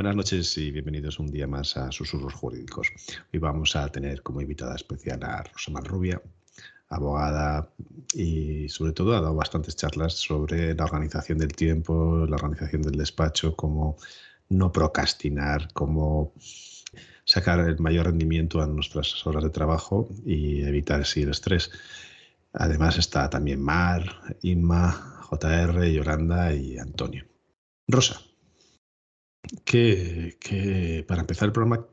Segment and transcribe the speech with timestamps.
[0.00, 2.90] Buenas noches y bienvenidos un día más a Susurros Jurídicos.
[3.34, 6.22] Hoy vamos a tener como invitada especial a Rosa Malrubia,
[6.88, 7.70] abogada
[8.14, 12.96] y sobre todo ha dado bastantes charlas sobre la organización del tiempo, la organización del
[12.96, 13.98] despacho, cómo
[14.48, 16.32] no procrastinar, cómo
[17.26, 21.70] sacar el mayor rendimiento a nuestras horas de trabajo y evitar así el estrés.
[22.54, 24.02] Además está también Mar,
[24.40, 27.26] Inma, JR, Yolanda y Antonio.
[27.86, 28.22] Rosa,
[29.64, 31.86] ¿qué, para empezar el programa,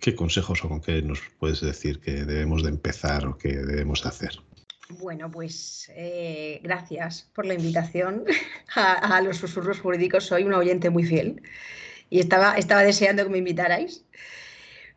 [0.00, 4.02] ¿qué consejos o con qué nos puedes decir que debemos de empezar o que debemos
[4.02, 4.32] de hacer?
[4.90, 8.24] Bueno, pues eh, gracias por la invitación
[8.74, 10.24] a, los susurros jurídicos.
[10.24, 11.42] Soy una oyente muy fiel
[12.08, 14.04] y estaba, estaba deseando que me invitarais.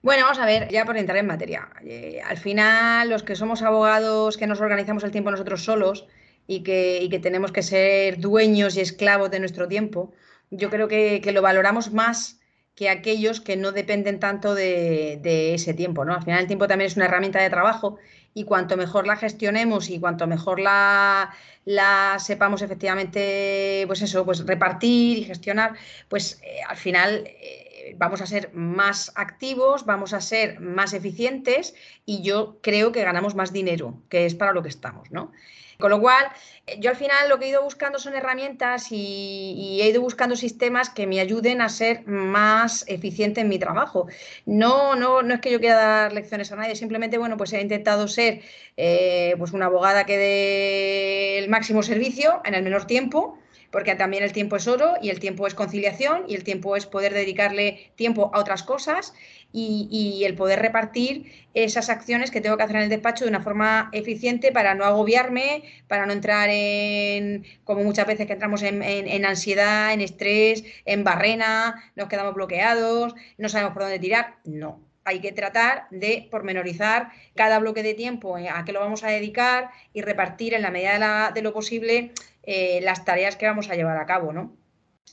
[0.01, 1.69] Bueno, vamos a ver, ya por entrar en materia.
[1.83, 6.07] Eh, al final, los que somos abogados, que nos organizamos el tiempo nosotros solos
[6.47, 10.13] y que, que tenemos que ser dueños y esclavos de nuestro tiempo,
[10.51, 12.39] yo creo que, lo valoramos más
[12.75, 16.13] que aquellos que no dependen tanto de, de, ese tiempo, ¿no?
[16.13, 17.97] Al final el tiempo también es una herramienta de trabajo
[18.33, 21.33] y cuanto mejor la gestionemos y cuanto mejor la,
[21.65, 25.73] la sepamos efectivamente, pues eso, pues repartir y gestionar,
[26.07, 31.75] pues eh, al final eh, vamos a ser más activos, vamos a ser más eficientes
[32.05, 35.31] y yo creo que ganamos más dinero, que es para lo que estamos, ¿no?
[35.81, 36.25] Con lo cual,
[36.67, 40.35] eh, yo al final lo que he ido buscando son herramientas y, he ido buscando
[40.37, 44.07] sistemas que me ayuden a ser más eficiente en mi trabajo.
[44.45, 47.61] No, no, no es que yo quiera dar lecciones a nadie, simplemente, bueno, pues he
[47.61, 48.41] intentado ser
[48.77, 53.37] eh, pues una abogada que dé el máximo servicio en el menor tiempo
[53.71, 56.85] porque también el tiempo es oro y el tiempo es conciliación y el tiempo es
[56.85, 59.13] poder dedicarle tiempo a otras cosas
[59.53, 63.41] y, el poder repartir esas acciones que tengo que hacer en el despacho de una
[63.41, 69.25] forma eficiente para no agobiarme, para no entrar en, como muchas veces que entramos en,
[69.25, 74.35] ansiedad, en estrés, en barrena, nos quedamos bloqueados, no sabemos por dónde tirar.
[74.45, 79.09] No, hay que tratar de pormenorizar cada bloque de tiempo a qué lo vamos a
[79.09, 82.11] dedicar y repartir en la medida de, lo posible
[82.43, 84.55] eh, las tareas que vamos a llevar a cabo, ¿no?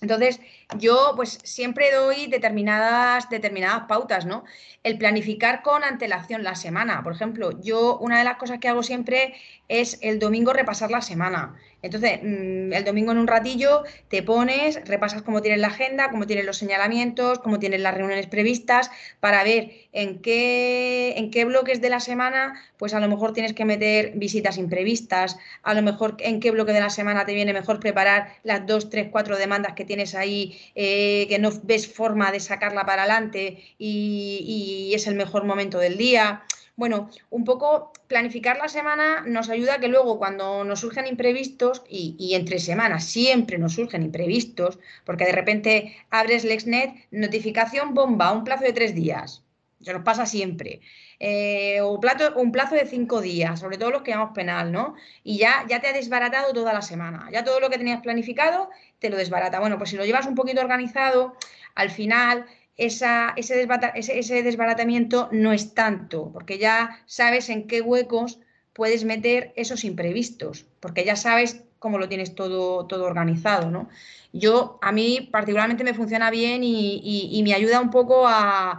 [0.00, 0.40] Entonces,
[0.76, 4.44] yo pues siempre doy determinadas, determinadas pautas, ¿no?
[4.84, 7.02] El planificar con antelación la semana.
[7.02, 9.34] Por ejemplo, yo una de las cosas que hago siempre
[9.66, 11.56] es el domingo repasar la semana.
[11.80, 16.26] Entonces, mm, el domingo en un ratillo te pones, repasas cómo tienes la agenda, cómo
[16.26, 18.90] tienes los señalamientos, cómo tienes las reuniones previstas,
[19.20, 23.52] para ver en qué, en qué bloques de la semana, pues a lo mejor tienes
[23.52, 27.52] que meter visitas imprevistas, a lo mejor en qué bloque de la semana te viene
[27.52, 32.32] mejor preparar las dos, tres, cuatro demandas que tienes ahí, eh, que no ves forma
[32.32, 36.42] de sacarla para adelante y es el mejor momento del día.
[36.78, 41.82] Bueno, un poco planificar la semana nos ayuda a que luego cuando nos surgen imprevistos,
[41.88, 48.44] y, entre semanas siempre nos surgen imprevistos, porque de repente abres LexNet, notificación bomba, un
[48.44, 49.42] plazo de tres días.
[49.80, 50.80] Eso nos pasa siempre.
[51.18, 51.98] Eh, o
[52.36, 54.94] un plazo de cinco días, sobre todo los que llamamos penal, ¿no?
[55.24, 57.28] Y ya, ya te ha desbaratado toda la semana.
[57.32, 59.58] Ya todo lo que tenías planificado te lo desbarata.
[59.58, 61.34] Bueno, pues si lo llevas un poquito organizado,
[61.74, 62.46] al final
[62.78, 68.38] ese, desbaratamiento no es tanto, porque ya sabes en qué huecos
[68.72, 73.88] puedes meter esos imprevistos, porque ya sabes cómo lo tienes todo, todo organizado, ¿no?
[74.32, 78.78] Yo, a mí particularmente me funciona bien y, me ayuda un poco a,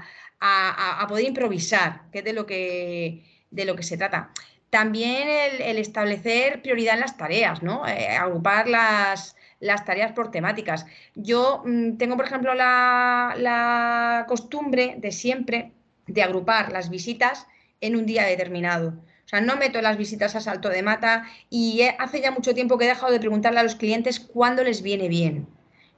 [1.08, 4.31] poder improvisar, que es de lo que, de lo que se trata.
[4.70, 7.86] También el, establecer prioridad en las tareas, ¿no?
[7.88, 10.86] Eh, agrupar las, las tareas por temáticas.
[11.16, 15.72] Yo mm, tengo, por ejemplo, la, costumbre de siempre
[16.08, 17.47] de agrupar las visitas
[17.81, 18.90] en un día determinado.
[18.90, 22.78] O sea, no meto las visitas a salto de mata y hace ya mucho tiempo
[22.78, 25.48] que he dejado de preguntarle a los clientes cuándo les viene bien.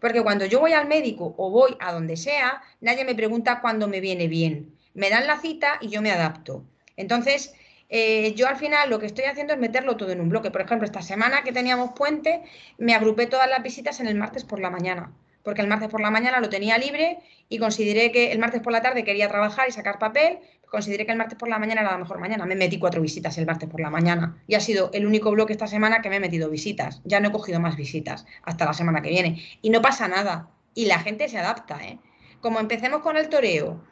[0.01, 3.87] Porque cuando yo voy al médico o voy a donde sea, nadie me pregunta cuándo
[3.87, 4.75] me viene bien.
[4.93, 6.65] Me dan la cita y yo me adapto.
[6.97, 7.53] Entonces,
[7.93, 10.49] eh, yo al final lo que estoy haciendo es meterlo todo en un bloque.
[10.49, 12.41] Por ejemplo, esta semana que teníamos puente,
[12.77, 15.11] me agrupé todas las visitas en el martes por la mañana,
[15.43, 17.19] porque el martes por la mañana lo tenía libre
[17.49, 20.39] y consideré que el martes por la tarde quería trabajar y sacar papel,
[20.69, 22.45] consideré que el martes por la mañana era la mejor mañana.
[22.45, 25.51] Me metí cuatro visitas el martes por la mañana y ha sido el único bloque
[25.51, 27.01] esta semana que me he metido visitas.
[27.03, 29.43] Ya no he cogido más visitas hasta la semana que viene.
[29.61, 30.47] Y no pasa nada.
[30.73, 31.99] Y la gente se adapta, ¿eh?
[32.39, 33.83] Como empecemos con el toreo,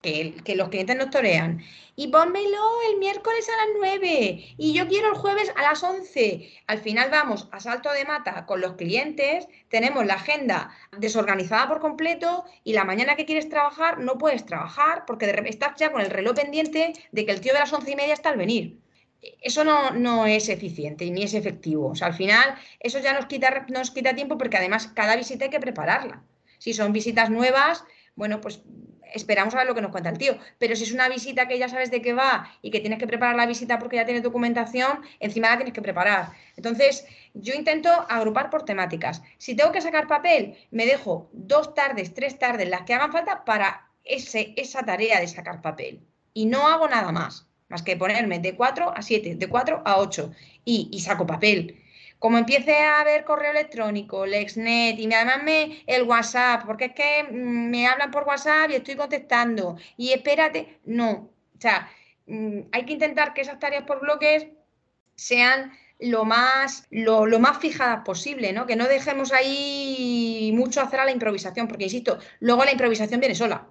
[0.00, 1.62] que, los clientes nos torean.
[1.96, 6.48] Y pónmelo el miércoles a las 9 y yo quiero el jueves a las 11.
[6.66, 11.80] Al final vamos a salto de mata con los clientes, tenemos la agenda desorganizada por
[11.80, 16.00] completo y la mañana que quieres trabajar no puedes trabajar porque de estás ya con
[16.00, 18.78] el reloj pendiente de que el tío de las once y media está al venir.
[19.42, 21.88] Eso no, no es eficiente ni es efectivo.
[21.88, 25.46] O sea, al final eso ya nos quita, nos quita tiempo porque además cada visita
[25.46, 26.22] hay que prepararla.
[26.58, 27.84] Si son visitas nuevas,
[28.14, 28.62] bueno, pues
[29.14, 30.36] esperamos a ver lo que nos cuenta el tío.
[30.58, 33.06] Pero si es una visita que ya sabes de qué va y que tienes que
[33.06, 36.30] preparar la visita porque ya tienes documentación, encima la tienes que preparar.
[36.56, 39.22] Entonces, yo intento agrupar por temáticas.
[39.38, 43.44] Si tengo que sacar papel, me dejo dos tardes, tres tardes, las que hagan falta
[43.44, 46.00] para ese, esa tarea de sacar papel.
[46.34, 49.98] Y no hago nada más, más que ponerme de 4 a 7, de 4 a
[49.98, 50.32] 8
[50.64, 51.82] y, y saco papel.
[52.18, 57.24] Como empiece a ver correo electrónico, Lexnet y además me, el WhatsApp, porque es que
[57.30, 61.30] mm, me hablan por WhatsApp y estoy contestando y espérate, no.
[61.56, 61.88] O sea,
[62.26, 64.48] mm, hay que intentar que esas tareas por bloques
[65.14, 68.66] sean lo más, lo, lo, más fijadas posible, ¿no?
[68.66, 73.34] Que no dejemos ahí mucho hacer a la improvisación, porque insisto, luego la improvisación viene
[73.34, 73.68] sola.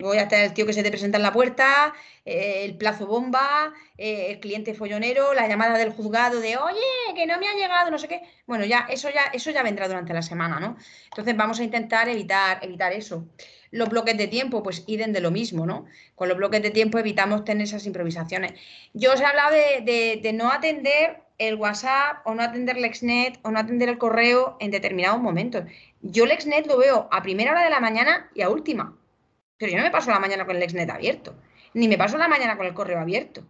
[0.00, 1.92] Luego ya está el tío que se te presenta en la puerta,
[2.24, 7.26] eh, el plazo bomba, eh, el cliente follonero, la llamada del juzgado de oye, que
[7.26, 8.22] no me ha llegado, no sé qué.
[8.46, 10.76] Bueno, ya eso ya, eso ya vendrá durante la semana, ¿no?
[11.04, 13.26] Entonces vamos a intentar evitar, evitar eso.
[13.70, 15.84] Los bloques de tiempo, pues iden de lo mismo, ¿no?
[16.14, 18.54] Con los bloques de tiempo evitamos tener esas improvisaciones.
[18.94, 23.50] Yo os he hablado de, de no atender el WhatsApp o no atender Lexnet o
[23.50, 25.64] no atender el correo en determinados momentos.
[26.00, 28.96] Yo Lexnet lo veo a primera hora de la mañana y a última.
[29.60, 31.34] Pero yo no me paso la mañana con el Exnet abierto,
[31.74, 33.42] ni me paso la mañana con el correo abierto.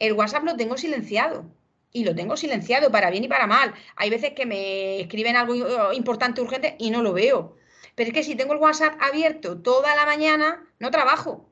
[0.00, 1.44] El WhatsApp lo tengo silenciado
[1.92, 3.72] y lo tengo silenciado para bien y para mal.
[3.94, 7.56] Hay veces que me escriben algo importante, urgente y no lo veo.
[7.94, 11.48] Pero es que si tengo el WhatsApp abierto toda la mañana, no trabajo.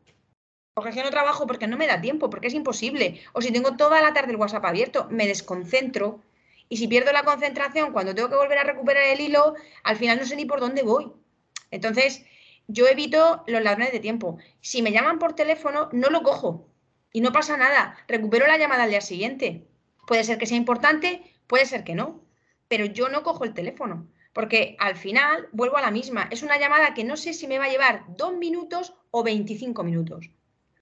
[0.74, 3.20] Porque es no trabajo porque no me da tiempo, porque es imposible.
[3.34, 6.20] O si tengo toda la tarde el WhatsApp abierto, me desconcentro.
[6.68, 10.18] Y si pierdo la concentración cuando tengo que volver a recuperar el hilo, al final
[10.18, 11.12] no sé ni por dónde voy.
[11.70, 12.24] Entonces,
[12.68, 14.38] yo evito los ladrones de tiempo.
[14.60, 16.68] Si me llaman por teléfono, no lo cojo
[17.12, 17.96] y no pasa nada.
[18.08, 19.66] Recupero la llamada al día siguiente.
[20.06, 22.22] Puede ser que sea importante, puede ser que no,
[22.68, 26.28] pero yo no cojo el teléfono porque al final vuelvo a la misma.
[26.30, 29.82] Es una llamada que no sé si me va a llevar dos minutos o 25
[29.84, 30.30] minutos.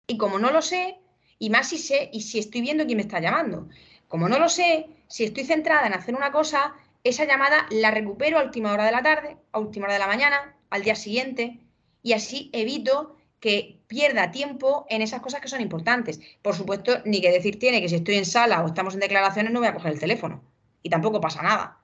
[0.07, 0.99] Y como no lo sé,
[1.39, 3.69] y más si sé, y si estoy viendo quién me está llamando,
[4.09, 8.39] como no lo sé, si estoy centrada en hacer una cosa, esa llamada la recupero
[8.39, 11.59] a última hora de la tarde, a última hora de la mañana, al día siguiente,
[12.03, 16.21] y así evito que pierda tiempo en esas cosas que son importantes.
[16.43, 19.53] Por supuesto, ni que decir tiene que si estoy en sala o estamos en declaraciones
[19.53, 20.43] no voy a coger el teléfono
[20.83, 21.79] y tampoco pasa nada.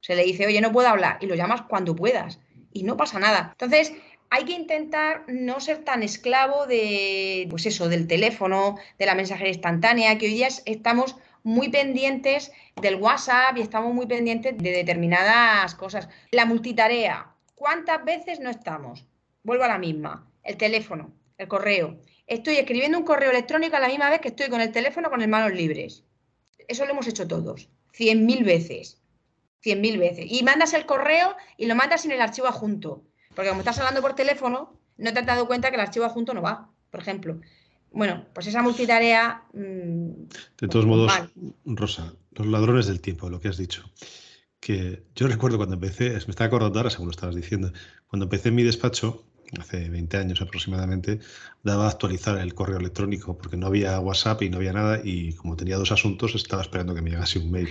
[0.00, 2.38] Se le dice, oye, no puedo hablar y lo llamas cuando puedas
[2.72, 3.50] y no pasa nada.
[3.52, 3.92] Entonces,
[4.30, 9.52] hay que intentar no ser tan esclavo de, pues eso, del teléfono, de la mensajería
[9.52, 15.74] instantánea, que hoy día estamos muy pendientes del WhatsApp y estamos muy pendientes de determinadas
[15.74, 16.08] cosas.
[16.30, 19.04] La multitarea, ¿cuántas veces no estamos?
[19.42, 21.98] Vuelvo a la misma, el teléfono, el correo.
[22.26, 25.20] Estoy escribiendo un correo electrónico a la misma vez que estoy con el teléfono con
[25.20, 26.04] las manos libres.
[26.68, 29.00] Eso lo hemos hecho todos, cien mil veces,
[29.60, 30.26] cien mil veces.
[30.28, 33.02] Y mandas el correo y lo mandas sin el archivo adjunto,
[33.34, 36.34] porque como estás hablando por teléfono, no te has dado cuenta que el archivo adjunto
[36.34, 37.40] no va, por ejemplo.
[37.92, 39.42] Bueno, pues esa multitarea...
[39.52, 40.28] Mm,
[40.58, 41.12] de todos modos,
[41.64, 43.90] Rosa, los ladrones del tiempo, lo que has dicho
[44.60, 47.72] que yo recuerdo cuando empecé, me estaba acordando ahora según lo estabas diciendo,
[48.08, 49.24] cuando empecé en mi despacho,
[49.58, 51.18] hace 20 años aproximadamente,
[51.62, 55.32] daba a actualizar el correo electrónico porque no había WhatsApp y no había nada y
[55.34, 57.68] como tenía dos asuntos estaba esperando que me llegase un mail.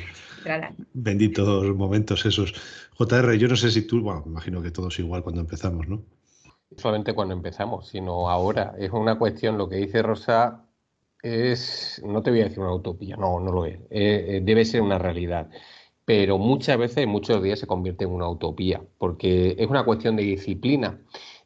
[0.94, 2.54] Benditos momentos esos.
[2.98, 6.02] JR, yo no sé si tú, bueno, me imagino que todos igual cuando empezamos, ¿no?
[6.76, 8.76] Solamente cuando empezamos, sino ahora.
[8.78, 10.66] Es una cuestión, lo que dice Rosa
[11.22, 13.80] es, no te voy a decir una utopía, no, no lo es.
[13.90, 15.50] Eh, eh, debe ser una realidad
[16.10, 20.24] pero muchas veces, muchos días se convierte en una utopía, porque es una cuestión de
[20.24, 20.98] disciplina.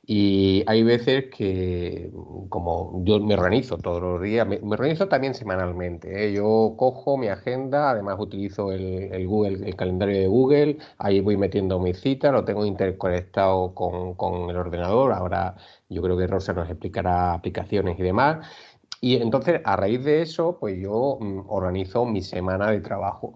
[0.07, 2.09] Y hay veces que,
[2.47, 6.27] como yo me organizo todos los días, me, organizo también semanalmente.
[6.29, 6.31] ¿eh?
[6.31, 11.77] Yo cojo mi agenda, además utilizo el, Google, el calendario de Google, ahí voy metiendo
[11.77, 15.11] mis citas, lo tengo interconectado con, con el ordenador.
[15.11, 15.57] Ahora
[15.89, 18.47] yo creo que Rosa nos explicará aplicaciones y demás.
[19.01, 23.35] Y entonces, a raíz de eso, pues yo mm, organizo mi semana de trabajo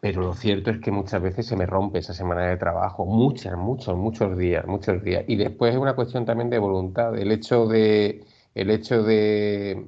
[0.00, 3.56] pero lo cierto es que muchas veces se me rompe esa semana de trabajo, muchas,
[3.56, 5.24] muchos, muchos días, muchos días.
[5.28, 9.86] Y después es una cuestión también de voluntad, el hecho de, el hecho de,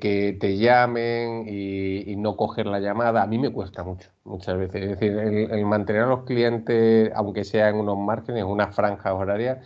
[0.00, 4.82] que te llamen y, no coger la llamada, a mí me cuesta mucho, muchas veces.
[4.82, 9.58] Es decir, el, mantener a los clientes, aunque sea en unos márgenes, unas franjas horarias,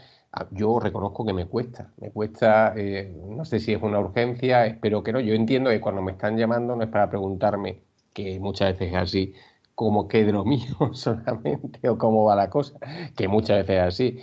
[0.50, 5.02] yo reconozco que me cuesta, me cuesta, eh, no sé si es una urgencia, espero
[5.02, 5.20] que no.
[5.20, 8.96] Yo entiendo que cuando me están llamando no es para preguntarme, que muchas veces es
[8.96, 9.34] así,
[9.76, 12.76] como que de lo mío solamente o cómo va la cosa,
[13.16, 14.18] que muchas veces es así.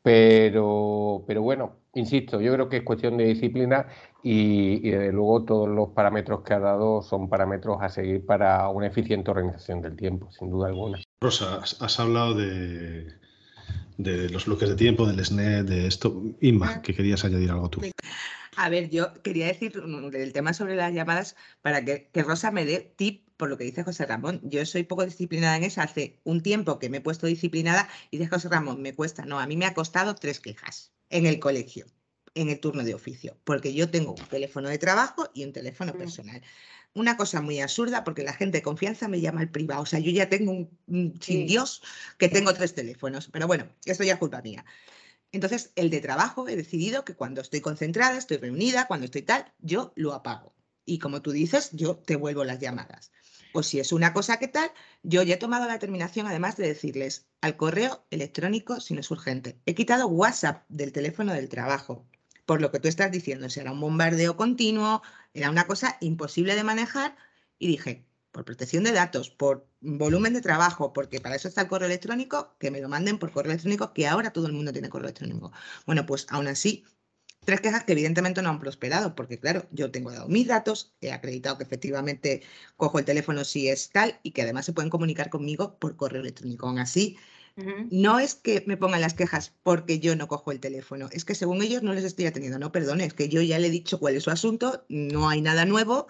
[0.00, 3.88] Pero, pero bueno, insisto, yo creo que es cuestión de disciplina
[4.22, 8.68] y, y, desde luego todos los parámetros que ha dado son parámetros a seguir para
[8.68, 11.02] una eficiente organización del tiempo, sin duda alguna.
[11.20, 13.18] Rosa, has hablado de
[13.98, 16.22] de los bloques de tiempo, del SNET, de esto.
[16.40, 16.82] Inma, ah.
[16.82, 17.82] que querías añadir algo tú.
[18.56, 22.64] A ver, yo quería decir del tema sobre las llamadas para que, que Rosa me
[22.64, 24.40] dé tip por lo que dice José Ramón.
[24.42, 25.80] Yo soy poco disciplinada en eso.
[25.80, 29.24] Hace un tiempo que me he puesto disciplinada y dice José Ramón, me cuesta.
[29.24, 31.86] No, a mí me ha costado tres quejas en el colegio,
[32.34, 35.94] en el turno de oficio, porque yo tengo un teléfono de trabajo y un teléfono
[35.94, 35.98] mm.
[35.98, 36.42] personal.
[36.94, 39.82] Una cosa muy absurda porque la gente de confianza me llama al privado.
[39.82, 40.52] O sea, yo ya tengo
[40.86, 41.82] un, sin Dios
[42.18, 43.28] que tengo tres teléfonos.
[43.32, 44.64] Pero bueno, esto ya es culpa mía.
[45.30, 49.52] Entonces, el de trabajo he decidido que cuando estoy concentrada, estoy reunida, cuando estoy tal,
[49.60, 50.54] yo lo apago.
[50.84, 53.12] Y como tú dices, yo te vuelvo las llamadas.
[53.52, 54.70] O si es una cosa que tal,
[55.02, 59.10] yo ya he tomado la determinación además de decirles al correo electrónico si no es
[59.10, 59.60] urgente.
[59.66, 62.06] He quitado WhatsApp del teléfono del trabajo,
[62.46, 65.02] por lo que tú estás diciendo, si era un bombardeo continuo,
[65.34, 67.16] era una cosa imposible de manejar
[67.58, 71.68] y dije, por protección de datos, por volumen de trabajo, porque para eso está el
[71.68, 74.88] correo electrónico, que me lo manden por correo electrónico, que ahora todo el mundo tiene
[74.88, 75.52] correo electrónico.
[75.86, 76.84] Bueno, pues aún así
[77.44, 81.12] Tres quejas que evidentemente no han prosperado, porque claro, yo tengo dado mis datos, he
[81.12, 82.42] acreditado que efectivamente
[82.76, 86.20] cojo el teléfono si es tal y que además se pueden comunicar conmigo por correo
[86.20, 86.66] electrónico.
[86.66, 87.16] Aún así,
[87.90, 91.34] no es que me pongan las quejas porque yo no cojo el teléfono, es que
[91.34, 92.58] según ellos no les estoy atendiendo.
[92.58, 95.40] No, perdón, es que yo ya le he dicho cuál es su asunto, no hay
[95.40, 96.06] nada nuevo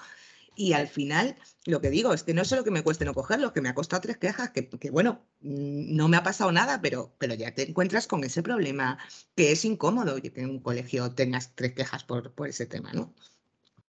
[0.59, 3.15] y al final, lo que digo es que no es solo que me cueste no
[3.15, 6.81] cogerlo, que me ha costado tres quejas, que, bueno, mm, no me ha pasado nada,
[6.81, 8.99] pero, pero ya te encuentras con ese problema
[9.37, 13.15] que es incómodo que en un colegio tengas tres quejas por, por ese tema, ¿no?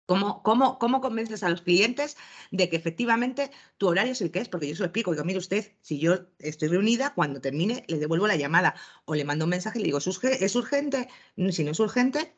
[0.07, 2.17] ¿Cómo, cómo, ¿Cómo, convences a los clientes
[2.53, 4.49] de que efectivamente tu horario es el que es?
[4.49, 5.11] Porque yo se lo explico.
[5.11, 9.25] Digo, mire usted, si yo estoy reunida, cuando termine le devuelvo la llamada o le
[9.25, 11.09] mando un mensaje y le digo, ¿es urgente?
[11.51, 12.35] Si no es urgente,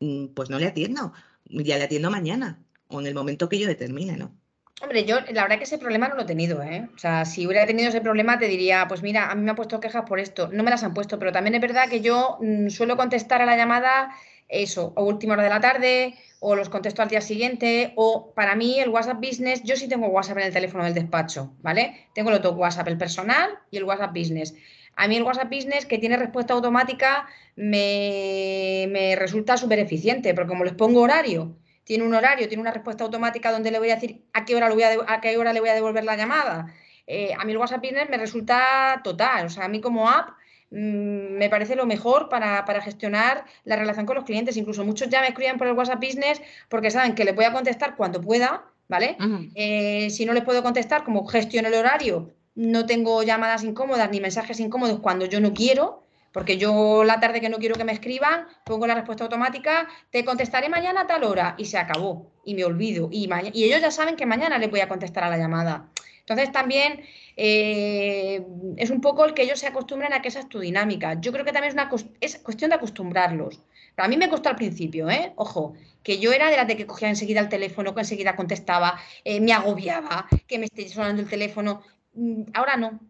[0.00, 1.12] mm, pues no le atiendo.
[1.46, 4.36] Ya le atiendo mañana o en el momento que yo determine, ¿no?
[4.82, 6.88] Hombre, yo la verdad que ese problema no lo he tenido, ¿eh?
[6.94, 9.56] O sea, si hubiera tenido ese problema te diría, pues mira, a mí me han
[9.56, 10.48] puesto quejas por esto.
[10.52, 13.46] No me las han puesto, pero también es verdad que yo mm, suelo contestar a
[13.46, 14.14] la llamada
[14.48, 18.56] eso, o última hora de la tarde, o los contesto al día siguiente, o para
[18.56, 22.08] mí el WhatsApp Business, yo sí tengo WhatsApp en el teléfono del despacho, ¿vale?
[22.14, 24.54] Tengo los dos WhatsApp, el personal y el WhatsApp Business.
[24.96, 30.48] A mí el WhatsApp Business, que tiene respuesta automática, me, me resulta súper eficiente, porque
[30.48, 31.54] como les pongo horario
[31.90, 34.68] tiene un horario, tiene una respuesta automática donde le voy a decir a qué hora,
[34.68, 36.72] le voy a, a qué hora le voy a devolver la llamada.
[37.04, 40.28] Eh, a mí el WhatsApp Business me resulta total, o sea, a mí como app
[40.70, 44.56] mm, me parece lo mejor para, gestionar la relación con los clientes.
[44.56, 47.52] Incluso muchos ya me escriben por el WhatsApp Business porque saben que le voy a
[47.52, 49.16] contestar cuando pueda, ¿vale?
[49.56, 54.20] Eh, si no les puedo contestar, como gestiono el horario, no tengo llamadas incómodas ni
[54.20, 57.92] mensajes incómodos cuando yo no quiero, porque yo la tarde que no quiero que me
[57.92, 62.54] escriban, pongo la respuesta automática, te contestaré mañana a tal hora y se acabó y
[62.54, 63.08] me olvido.
[63.10, 65.90] Y, y ellos ya saben que mañana les voy a contestar a la llamada.
[66.30, 67.00] Entonces también
[67.36, 68.46] eh,
[68.76, 71.20] es un poco el que ellos se acostumbren a que esa es tu dinámica.
[71.20, 73.60] Yo creo que también es, una, es cuestión de acostumbrarlos.
[73.96, 75.32] a mí me costó al principio, ¿eh?
[75.34, 78.98] Ojo, que yo era de las de que cogía enseguida el teléfono, que enseguida contestaba,
[79.24, 81.82] eh, me agobiaba, que me esté sonando el teléfono.
[82.14, 83.00] Mm, ahora no,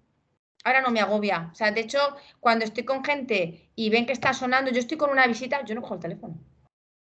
[0.64, 1.50] ahora no me agobia.
[1.52, 1.98] O sea, de hecho,
[2.38, 5.74] cuando estoy con gente y ven que está sonando, yo estoy con una visita, yo
[5.74, 6.38] no cojo el teléfono.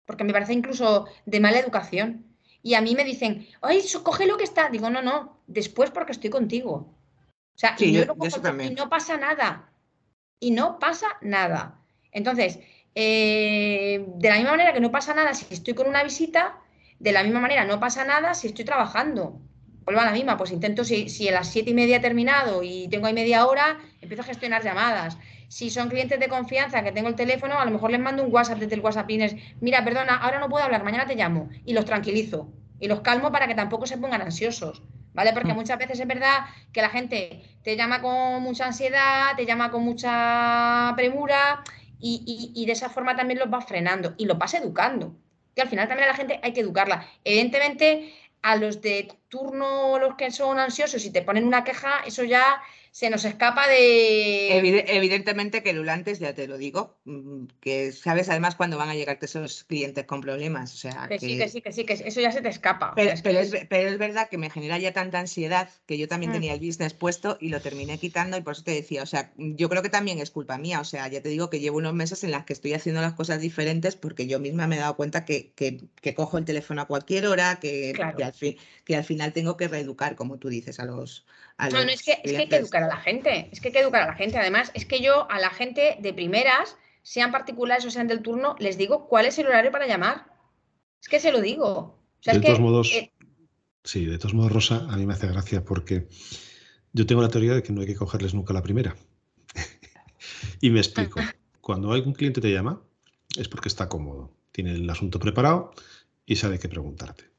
[0.06, 2.26] Porque me parece incluso de mala educación.
[2.62, 4.68] Y a mí me dicen, ay, coge lo que está.
[4.68, 6.94] Digo, no, no, después porque estoy contigo.
[7.54, 8.06] O sea, y, yo, y
[8.74, 9.70] no pasa nada.
[10.38, 11.80] Y no pasa nada.
[12.12, 12.58] Entonces,
[12.94, 16.58] eh, de la misma manera que no pasa nada si estoy con una visita,
[16.98, 19.40] de la misma manera no pasa nada si estoy trabajando
[19.90, 22.62] vuelvo a la misma, pues intento, si, si a las siete y media he terminado
[22.62, 25.18] y tengo ahí media hora, empiezo a gestionar llamadas.
[25.48, 28.32] Si son clientes de confianza que tengo el teléfono, a lo mejor les mando un
[28.32, 31.72] WhatsApp desde el WhatsApp Ines, mira, perdona, ahora no puedo hablar, mañana te llamo y
[31.72, 34.82] los tranquilizo y los calmo para que tampoco se pongan ansiosos,
[35.12, 35.32] ¿vale?
[35.32, 35.56] Porque mm.
[35.56, 39.82] muchas veces es verdad que la gente te llama con mucha ansiedad, te llama con
[39.82, 41.64] mucha premura
[41.98, 45.16] y, y de esa forma también los vas frenando y los vas educando.
[45.56, 47.04] Que al final también a la gente hay que educarla.
[47.24, 52.24] Evidentemente, a los de turno, los que son ansiosos y te ponen una queja, eso
[52.24, 54.56] ya se nos escapa de...
[54.56, 59.26] Evidentemente que Lulantes, ya te lo digo, mm, que sabes además cuándo van a llegarte
[59.26, 60.74] esos clientes con problemas.
[60.74, 62.92] O sea, que, sí, que sí, que sí, que eso ya se te escapa.
[62.96, 66.34] Pero, es, verdad que me genera ya tanta ansiedad que yo también mm.
[66.34, 69.32] tenía el business puesto y lo terminé quitando y por eso te decía, o sea,
[69.36, 70.80] yo creo que también es culpa mía.
[70.80, 73.14] O sea, ya te digo que llevo unos meses en las que estoy haciendo las
[73.14, 75.52] cosas diferentes porque yo misma me he dado cuenta que,
[76.16, 80.16] cojo el teléfono a cualquier hora, que, al fin, que al final tengo que reeducar,
[80.16, 81.24] como tú dices, a los,
[81.68, 83.72] no, no, es que, es que hay que educar a la gente, es que hay
[83.72, 84.38] que educar a la gente.
[84.38, 88.56] Además, es que yo a la gente de primeras, sean particulares o sean del turno,
[88.58, 90.26] les digo cuál es el horario para llamar.
[91.00, 91.98] Es que se lo digo.
[92.24, 93.12] de todos modos, eh,
[93.84, 96.08] sí, de todos modos, Rosa, a mí me hace gracia porque
[96.92, 98.96] yo tengo la teoría de que no hay que cogerles nunca la primera.
[100.60, 101.20] Y me explico.
[101.60, 102.82] Cuando algún cliente te llama,
[103.36, 105.72] es porque está cómodo, tiene el asunto preparado
[106.26, 107.29] y sabe qué preguntarte.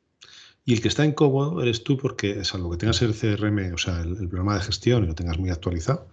[0.72, 4.00] Y el que está incómodo eres tú porque, salvo que tengas el CRM, o sea,
[4.00, 6.08] el, programa de gestión y lo tengas muy actualizado,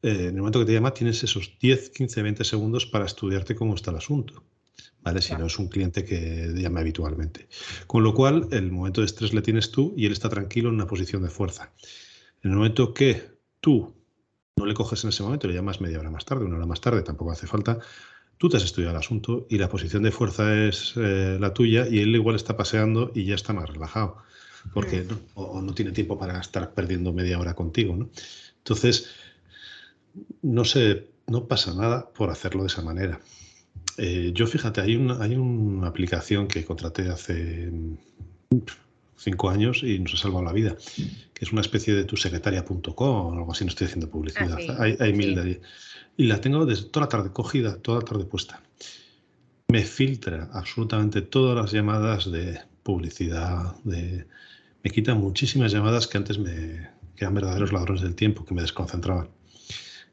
[0.00, 3.54] eh, en el momento que te llama tienes esos 10, 15, 20 segundos para estudiarte
[3.54, 4.42] cómo está el asunto.
[5.02, 5.20] ¿Vale?
[5.20, 7.46] Si no es un cliente que llama habitualmente.
[7.86, 10.76] Con lo cual, el momento de estrés le tienes tú y él está tranquilo en
[10.76, 11.70] una posición de fuerza.
[12.42, 13.22] En el momento que
[13.60, 13.92] tú
[14.56, 16.80] no le coges en ese momento, le llamas media hora más tarde, una hora más
[16.80, 17.80] tarde, tampoco hace falta,
[18.38, 21.86] tú te has estudiado el asunto y la posición de fuerza es eh, la tuya
[21.88, 24.16] y él igual está paseando y ya está más relajado,
[24.72, 25.08] porque mm.
[25.08, 27.96] no, o, no tiene tiempo para estar perdiendo media hora contigo.
[27.96, 28.10] ¿no?
[28.58, 29.10] Entonces,
[30.42, 33.20] no sé, no pasa nada por hacerlo de esa manera.
[33.96, 37.70] Eh, yo fíjate, hay una, hay una aplicación que contraté hace
[39.16, 40.76] cinco años y nos ha salvado la vida,
[41.32, 44.58] que es una especie de tu secretaria.com o algo así, no estoy haciendo publicidad.
[44.70, 45.60] Ah, hay, hay mil de
[46.16, 48.62] y la tengo desde toda la tarde cogida, toda la tarde puesta.
[49.68, 54.26] Me filtra absolutamente todas las llamadas de publicidad, me
[54.90, 59.28] quita muchísimas llamadas que antes me eran verdaderos ladrones del tiempo, que me desconcentraban.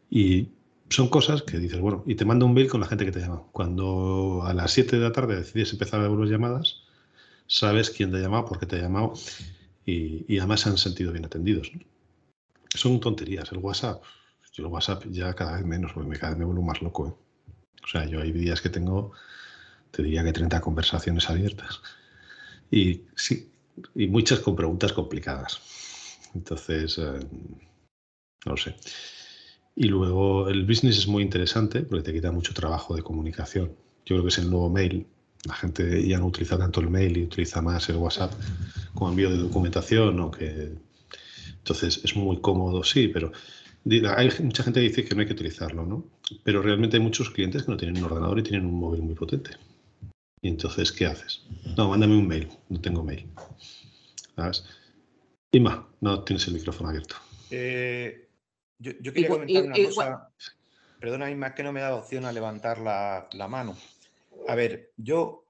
[0.10, 0.50] Y
[0.90, 3.20] son cosas que dices, bueno, y te mando un mail con la gente que te
[3.20, 3.44] llama.
[3.52, 6.84] Cuando a las 7 de la tarde decides empezar a ver las llamadas,
[7.48, 9.14] sabes quién te ha llamado, por qué te ha llamado
[9.86, 11.72] y, y además se han sentido bien atendidos.
[12.70, 13.52] Son tonterías.
[13.52, 14.04] El WhatsApp,
[14.52, 17.08] yo el WhatsApp ya cada vez menos, porque cada vez me vuelvo más loco.
[17.08, 17.14] ¿eh?
[17.84, 19.12] O sea, yo hay días que tengo,
[19.92, 21.82] te diría que 30 conversaciones abiertas.
[22.70, 23.50] Y sí,
[23.96, 25.62] y muchas con preguntas complicadas.
[26.34, 27.20] Entonces, eh,
[28.46, 28.76] no sé.
[29.76, 33.68] Y luego el business es muy interesante porque te quita mucho trabajo de comunicación.
[34.06, 35.08] Yo creo que es el nuevo mail.
[35.46, 38.34] La gente ya no utiliza tanto el mail y utiliza más el WhatsApp
[38.94, 40.16] como envío de documentación.
[40.16, 40.30] ¿no?
[40.30, 40.74] Que...
[41.58, 43.32] Entonces es muy cómodo, sí, pero
[43.86, 46.06] hay mucha gente que dice que no hay que utilizarlo, ¿no?
[46.44, 49.16] Pero realmente hay muchos clientes que no tienen un ordenador y tienen un móvil muy
[49.16, 49.52] potente.
[50.42, 51.44] Y entonces, ¿qué haces?
[51.78, 52.50] No, mándame un mail.
[52.70, 53.28] No tengo mail.
[54.36, 54.66] ¿Sabes?
[55.52, 57.16] Ima, no tienes el micrófono abierto.
[57.50, 58.30] Eh,
[58.80, 60.32] yo, quería comentar una cosa.
[61.00, 63.76] Perdona, Ima, que no me he dado opción a levantar la, la mano.
[64.48, 65.46] A ver, yo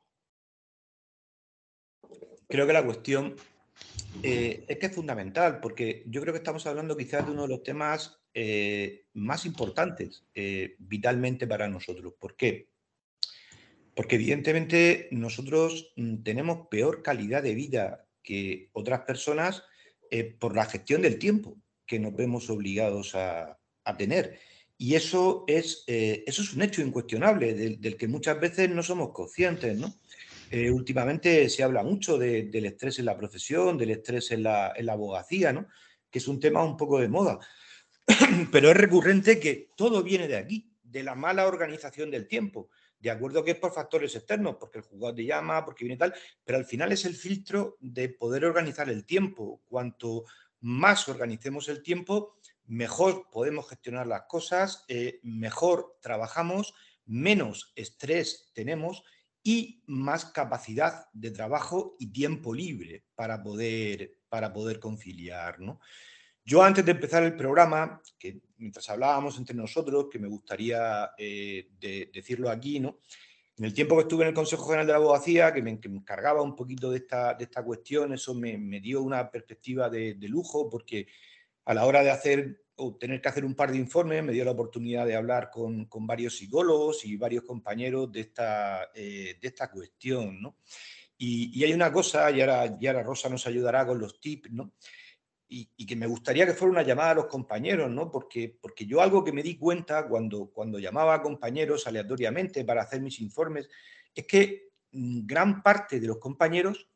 [2.48, 3.36] creo que la cuestión
[4.24, 7.50] eh, es que es fundamental, porque yo creo que estamos hablando quizás de uno de
[7.50, 12.14] los temas eh, más importantes eh, vitalmente para nosotros.
[12.20, 12.70] ¿Por qué?
[13.96, 19.64] Porque evidentemente nosotros mm, tenemos peor calidad de vida que otras personas
[20.40, 23.58] por la gestión del tiempo que nos vemos obligados a,
[23.98, 24.38] tener.
[24.78, 29.78] Y eso es, eso es un hecho incuestionable del, que muchas veces no somos conscientes,
[29.78, 29.96] ¿no?
[30.52, 35.54] Eh, últimamente se habla mucho del estrés en la profesión, del estrés en la, abogacía,
[35.54, 35.68] ¿no?
[36.10, 37.40] que es un tema un poco de moda.
[38.52, 42.70] Pero es recurrente que todo viene de aquí, de la mala organización del tiempo.
[43.00, 46.14] De acuerdo que es por factores externos, porque el juzgado de llama, porque viene tal,
[46.46, 49.64] pero al final es el filtro de poder organizar el tiempo.
[49.68, 50.26] Cuanto
[50.60, 52.38] más organicemos el tiempo,
[52.68, 59.04] mejor podemos gestionar las cosas, eh, mejor trabajamos, menos estrés tenemos
[59.44, 65.60] y más capacidad de trabajo y tiempo libre para poder, para poder conciliar.
[65.60, 65.80] ¿no?
[66.44, 71.70] Yo antes de empezar el programa, que mientras hablábamos entre nosotros, que me gustaría eh,
[72.14, 73.00] decirlo aquí, ¿no?
[73.58, 76.42] en el tiempo que estuve en el Consejo General de la Abogacía, que me, encargaba
[76.42, 80.68] un poquito de esta, de esta cuestión, eso me, dio una perspectiva de, de lujo,
[80.68, 81.08] porque
[81.66, 84.44] a la hora de hacer o tener que hacer un par de informes, me dio
[84.44, 89.70] la oportunidad de hablar con, varios psicólogos y varios compañeros de esta, eh, de esta
[89.70, 90.42] cuestión.
[90.42, 90.58] ¿no?
[91.18, 94.74] Y, hay una cosa, y ahora, y Rosa nos ayudará con los tips, ¿no?
[95.54, 98.10] Y, que me gustaría que fuera una llamada a los compañeros, ¿no?
[98.10, 102.84] Porque, porque yo algo que me di cuenta cuando, cuando llamaba a compañeros aleatoriamente para
[102.84, 103.68] hacer mis informes,
[104.16, 106.88] es que mm, gran parte de los compañeros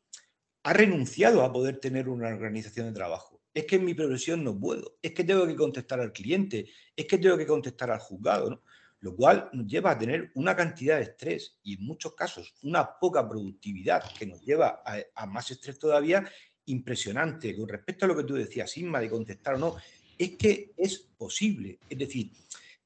[0.62, 4.60] ha renunciado a poder tener una organización de trabajo es que en mi profesión no
[4.60, 8.50] puedo, es que tengo que contestar al cliente, es que tengo que contestar al juzgado,
[8.50, 8.62] ¿no?
[9.00, 12.98] Lo cual nos lleva a tener una cantidad de estrés y en muchos casos una
[12.98, 14.82] poca productividad que nos lleva
[15.14, 16.30] a, más estrés todavía
[16.66, 17.56] impresionante.
[17.56, 19.76] Con respecto a lo que tú decías, Inma, de contestar o no,
[20.18, 21.78] es que es posible.
[21.88, 22.30] Es decir,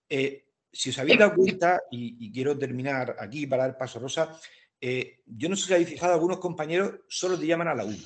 [0.08, 4.40] eh, si os habéis dado cuenta, y, quiero terminar aquí para dar paso a Rosa,
[4.80, 7.98] eh, yo no sé si habéis fijado, algunos compañeros solo te llaman a la una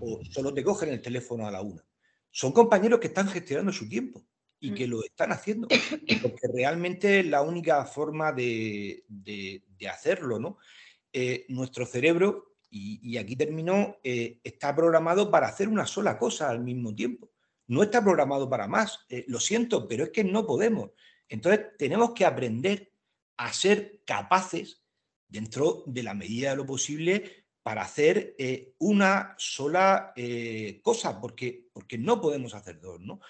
[0.00, 1.84] o solo te cogen el teléfono a la una.
[2.30, 4.24] Son compañeros que están gestionando su tiempo
[4.58, 5.68] y que lo están haciendo,
[6.22, 9.04] porque realmente es la única forma de,
[9.90, 10.58] hacerlo, ¿no?
[11.12, 16.60] Eh, nuestro cerebro, y, aquí terminó, eh, está programado para hacer una sola cosa al
[16.60, 17.30] mismo tiempo.
[17.68, 19.06] No está programado para más.
[19.08, 20.90] Eh, lo siento, pero es que no podemos.
[21.28, 22.92] Entonces, tenemos que aprender
[23.36, 24.82] a ser capaces,
[25.28, 30.12] dentro de la medida de lo posible, para hacer eh, una sola
[30.82, 33.20] cosa, porque, porque no podemos hacer dos, ¿no?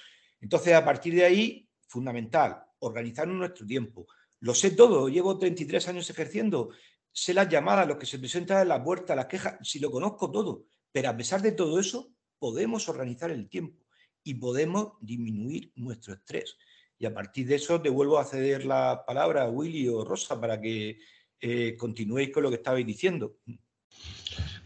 [0.41, 4.07] Entonces, a partir de ahí, fundamental, organizar nuestro tiempo.
[4.41, 6.71] Lo sé todo, llevo 33 años ejerciendo,
[7.15, 10.31] sé las llamadas, los que se presentan en la puerta, las quejas, si lo conozco
[10.31, 13.87] todo, pero a pesar de todo eso, podemos organizar el tiempo
[14.25, 16.57] y podemos disminuir nuestro estrés.
[16.99, 20.61] Y a partir de eso, devuelvo a ceder la palabra a Willy o Rosa para
[20.61, 20.99] que
[21.41, 23.37] eh, continuéis con lo que estabais diciendo.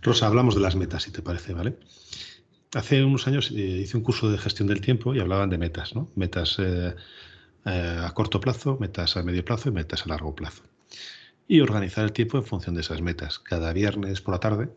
[0.00, 1.78] Rosa, hablamos de las metas, si te parece, ¿vale?
[2.74, 5.94] Hace unos años eh, hice un curso de gestión del tiempo y hablaban de metas,
[5.94, 6.10] ¿no?
[6.14, 6.94] Metas eh,
[7.64, 10.62] a corto plazo, metas a medio plazo y metas a largo plazo
[11.48, 13.38] y organizar el tiempo en función de esas metas.
[13.38, 14.68] Cada viernes por la tarde.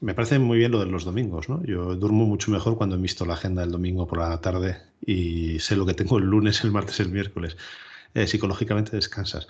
[0.00, 1.64] Me parece muy bien lo de los domingos, ¿no?
[1.64, 5.58] Yo duermo mucho mejor cuando he visto la agenda del domingo por la tarde y
[5.60, 7.56] sé lo que tengo el lunes, el martes, el miércoles.
[8.12, 9.48] Eh, psicológicamente descansas.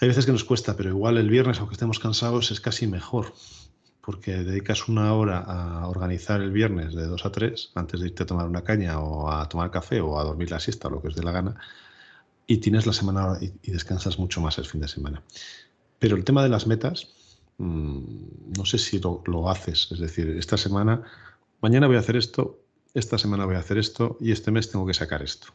[0.00, 3.34] Hay veces que nos cuesta, pero igual el viernes, aunque estemos cansados, es casi mejor,
[4.00, 8.22] porque dedicas una hora a organizar el viernes de 2 a 3 antes de irte
[8.22, 11.02] a tomar una caña o a tomar café o a dormir la siesta o lo
[11.02, 11.56] que os dé la gana,
[12.46, 15.22] y tienes la semana y descansas mucho más el fin de semana.
[15.98, 17.08] Pero el tema de las metas,
[17.58, 19.88] mm, no sé si lo, haces.
[19.92, 21.02] Es decir, esta semana,
[21.60, 22.60] mañana voy a hacer esto,
[22.94, 25.48] esta semana voy a hacer esto y este mes tengo que sacar esto.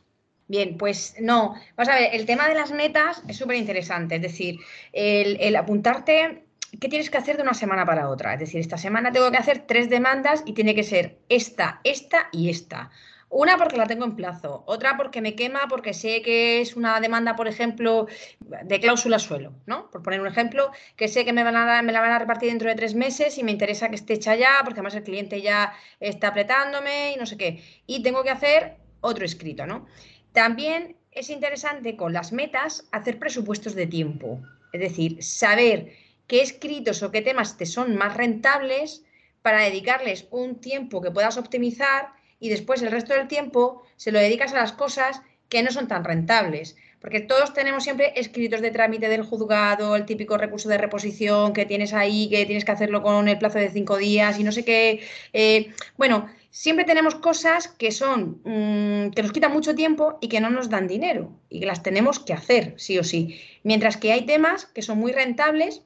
[0.47, 1.55] Bien, pues no.
[1.77, 4.17] Vamos a ver, el tema de las metas es súper interesante.
[4.17, 4.59] Es decir,
[4.91, 6.43] el, el, apuntarte
[6.79, 8.33] qué tienes que hacer de una semana para otra.
[8.33, 12.27] Es decir, esta semana tengo que hacer tres demandas y tiene que ser esta, esta
[12.31, 12.91] y esta.
[13.35, 16.99] Una porque la tengo en plazo, otra porque me quema porque sé que es una
[17.01, 18.05] demanda, por ejemplo,
[18.39, 19.89] de cláusula suelo, ¿no?
[19.89, 22.49] Por poner un ejemplo, que sé que me, van a, me la van a repartir
[22.49, 25.41] dentro de tres meses y me interesa que esté hecha ya, porque además el cliente
[25.41, 27.63] ya está apretándome y no sé qué.
[27.87, 29.87] Y tengo que hacer otro escrito, ¿no?
[30.31, 34.41] También es interesante con las metas hacer presupuestos de tiempo,
[34.73, 35.93] es decir, saber
[36.27, 39.03] qué escritos o qué temas te son más rentables
[39.41, 42.13] para dedicarles un tiempo que puedas optimizar
[42.43, 45.87] y después el resto del tiempo se lo dedicas a las cosas que no son
[45.87, 46.75] tan rentables.
[46.99, 51.65] Porque todos tenemos siempre escritos de trámite del juzgado, el típico recurso de reposición que
[51.65, 54.65] tienes ahí, que tienes que hacerlo con el plazo de cinco días y no sé
[54.65, 54.99] qué.
[55.31, 60.41] Eh, bueno, siempre tenemos cosas que son, mm, que nos quitan mucho tiempo y que
[60.41, 63.39] no nos dan dinero y que las tenemos que hacer, sí o sí.
[63.63, 65.81] Mientras que hay temas que son muy rentables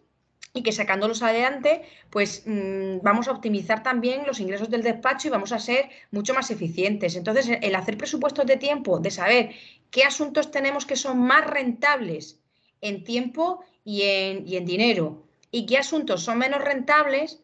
[0.57, 5.31] y que sacándolos adelante, pues mm, vamos a optimizar también los ingresos del despacho y
[5.31, 7.15] vamos a ser mucho más eficientes.
[7.15, 9.51] Entonces, el hacer presupuestos de tiempo, de saber
[9.91, 12.39] qué asuntos tenemos que son más rentables
[12.81, 17.39] en tiempo y en, y en dinero y qué asuntos son menos rentables,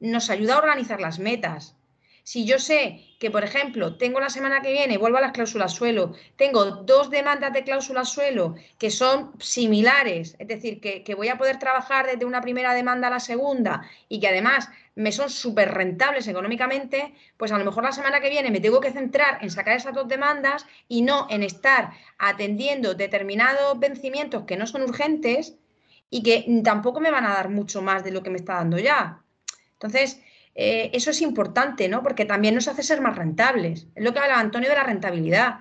[0.00, 1.77] nos ayuda a organizar las metas.
[2.30, 5.72] Si yo sé que, por ejemplo, tengo la semana que viene, vuelvo a las cláusulas
[5.72, 11.38] suelo, tengo dos demandas de cláusula suelo que son similares, es decir, que, voy a
[11.38, 15.72] poder trabajar desde una primera demanda a la segunda y que además me son súper
[15.72, 19.50] rentables económicamente, pues a lo mejor la semana que viene me tengo que centrar en
[19.50, 25.56] sacar esas dos demandas y no en estar atendiendo determinados vencimientos que no son urgentes
[26.10, 28.78] y que tampoco me van a dar mucho más de lo que me está dando
[28.78, 29.22] ya.
[29.72, 30.20] Entonces,
[30.60, 32.02] eh, eso es importante, ¿no?
[32.02, 33.86] Porque también nos hace ser más rentables.
[33.94, 35.60] Es lo que habla Antonio de la rentabilidad.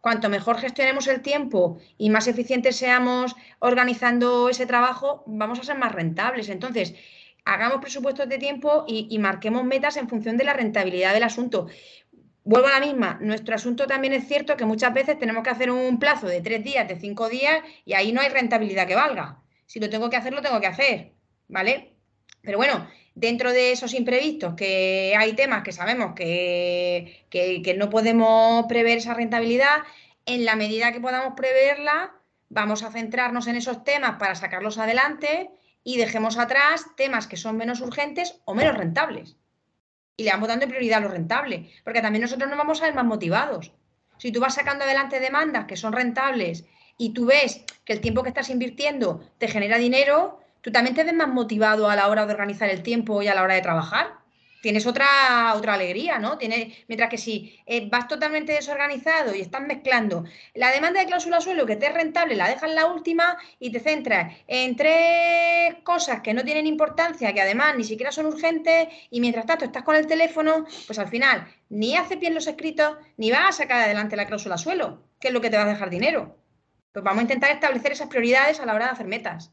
[0.00, 5.76] Cuanto mejor gestionemos el tiempo y más eficientes seamos organizando ese trabajo, vamos a ser
[5.76, 6.48] más rentables.
[6.48, 6.94] Entonces,
[7.44, 11.66] hagamos presupuestos de tiempo y, marquemos metas en función de la rentabilidad del asunto.
[12.42, 15.70] Vuelvo a la misma, nuestro asunto también es cierto que muchas veces tenemos que hacer
[15.70, 19.42] un plazo de tres días, de cinco días, y ahí no hay rentabilidad que valga.
[19.66, 21.12] Si lo tengo que hacer, lo tengo que hacer,
[21.48, 21.98] ¿vale?
[22.40, 28.98] Pero bueno, dentro de esos imprevistos, que hay temas que sabemos que, no podemos prever
[28.98, 29.78] esa rentabilidad,
[30.24, 32.14] en la medida que podamos preverla,
[32.48, 35.50] vamos a centrarnos en esos temas para sacarlos adelante
[35.82, 39.36] y dejemos atrás temas que son menos urgentes o menos rentables.
[40.16, 42.94] Y le vamos dando prioridad a lo rentable, porque también nosotros nos vamos a ver
[42.94, 43.72] más motivados.
[44.18, 48.22] Si tú vas sacando adelante demandas que son rentables y tú ves que el tiempo
[48.22, 52.26] que estás invirtiendo te genera dinero, tú también te ves más motivado a la hora
[52.26, 54.18] de organizar el tiempo y a la hora de trabajar.
[54.60, 56.36] Tienes otra, otra alegría, ¿no?
[56.88, 61.64] mientras que si eh, vas totalmente desorganizado y estás mezclando la demanda de cláusula suelo
[61.64, 66.34] que te es rentable, la dejas la última y te centras en tres cosas que
[66.34, 70.08] no tienen importancia, que además ni siquiera son urgentes, y mientras tanto estás con el
[70.08, 74.26] teléfono, pues al final ni haces bien los escritos, ni vas a sacar adelante la
[74.26, 76.36] cláusula suelo, que es lo que te va a dejar dinero.
[76.92, 79.52] Pues vamos a intentar establecer esas prioridades a la hora de hacer metas.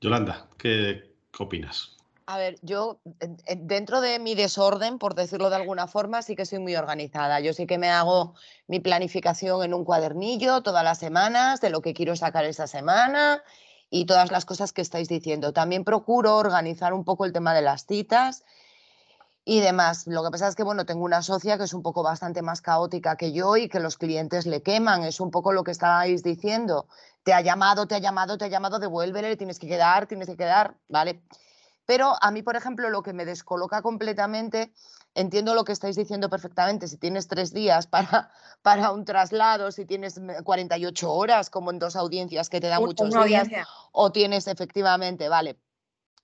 [0.00, 1.96] Yolanda, ¿qué, opinas?
[2.24, 3.00] A ver, yo
[3.56, 7.40] dentro de mi desorden, por decirlo de alguna forma, sí que soy muy organizada.
[7.40, 8.34] Yo sí que me hago
[8.66, 13.42] mi planificación en un cuadernillo todas las semanas de lo que quiero sacar esa semana
[13.90, 15.52] y todas las cosas que estáis diciendo.
[15.52, 18.44] También procuro organizar un poco el tema de las citas
[19.50, 20.06] y demás.
[20.06, 22.62] Lo que pasa es que, bueno, tengo una socia que es un poco bastante más
[22.62, 25.02] caótica que yo y que los clientes le queman.
[25.02, 26.86] Es un poco lo que estáis diciendo.
[27.24, 30.36] Te ha llamado, te ha llamado, te ha llamado, devuélvele, tienes que quedar, tienes que
[30.36, 31.24] quedar, ¿vale?
[31.84, 34.72] Pero a mí, por ejemplo, lo que me descoloca completamente,
[35.16, 38.30] entiendo lo que estáis diciendo perfectamente, si tienes tres días para,
[38.62, 43.12] para un traslado, si tienes 48 horas, como en dos audiencias que te dan muchos
[43.24, 43.48] días,
[43.90, 45.58] o tienes efectivamente, vale.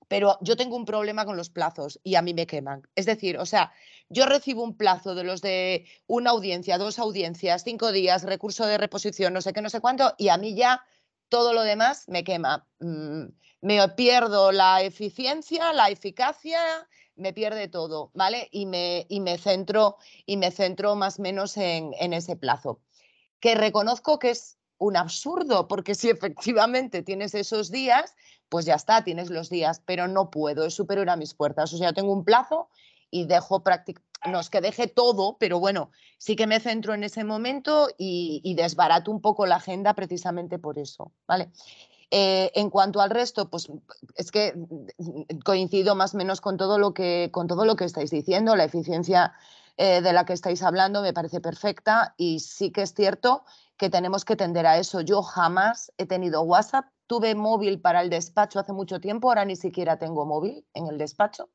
[0.08, 2.82] Pero yo tengo un problema con los plazos y a mí me queman.
[2.94, 3.72] Es decir, o sea,
[4.08, 8.78] yo recibo un plazo de los de una audiencia, dos audiencias, cinco días, recurso de
[8.78, 10.84] reposición, no sé qué, no sé cuánto, y a mí ya
[11.28, 12.66] todo lo demás me quema.
[12.78, 13.26] Mm,
[13.62, 16.60] me pierdo la eficiencia, la eficacia,
[17.16, 18.48] me pierde todo, ¿vale?
[18.52, 22.80] Y me, y me, centro, y me centro más o menos en, en ese plazo.
[23.40, 28.14] Que reconozco que es un absurdo, porque si efectivamente tienes esos días,
[28.48, 31.72] pues ya está, tienes los días, pero no puedo, es superior a mis fuerzas.
[31.72, 32.68] O sea, tengo un plazo
[33.10, 37.04] y dejo prácticamente, no es que deje todo, pero bueno, sí que me centro en
[37.04, 41.50] ese momento y, y desbarato un poco la agenda precisamente por eso, ¿vale?
[42.10, 43.68] Eh, en cuanto al resto, pues
[44.14, 47.84] es que mm, coincido más o menos con todo lo que, con todo lo que
[47.84, 48.54] estáis diciendo.
[48.54, 49.32] La eficiencia
[49.76, 53.44] eh, de la que estáis hablando me parece perfecta y sí que es cierto
[53.76, 55.00] que tenemos que tender a eso.
[55.00, 56.86] Yo jamás he tenido WhatsApp.
[57.06, 60.98] Tuve móvil para el despacho hace mucho tiempo, ahora ni siquiera tengo móvil en el
[60.98, 61.50] despacho,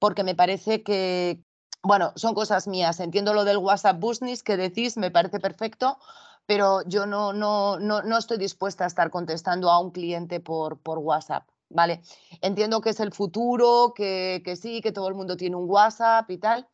[0.00, 1.44] porque me parece que,
[1.82, 2.98] bueno, son cosas mías.
[2.98, 5.98] Entiendo lo del WhatsApp Business que decís, me parece perfecto,
[6.44, 10.78] pero yo no, no, no, no estoy dispuesta a estar contestando a un cliente por,
[10.78, 11.48] por WhatsApp.
[11.74, 12.02] ¿Vale?
[12.42, 16.30] Entiendo que es el futuro, que, que, sí, que todo el mundo tiene un WhatsApp
[16.30, 16.68] y tal,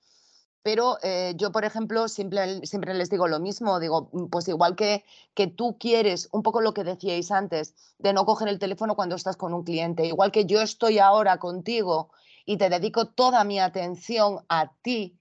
[0.62, 4.76] pero eh, yo, por ejemplo, siempre, siempre les digo lo mismo, digo, mm, pues igual
[4.76, 8.96] que, que tú quieres, un poco lo que decíais antes, de no coger el teléfono
[8.96, 12.10] cuando estás con un cliente, igual que yo estoy ahora contigo
[12.44, 15.18] y te dedico toda mi atención a ti,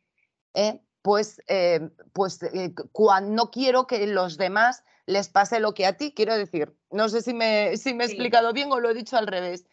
[0.53, 0.81] ¿eh?
[1.01, 5.93] pues, eh, pues eh, cuando no quiero que los demás les pase lo que a
[5.93, 8.93] ti, quiero decir, no sé si me, si me he explicado bien o lo he
[8.93, 9.65] dicho al revés.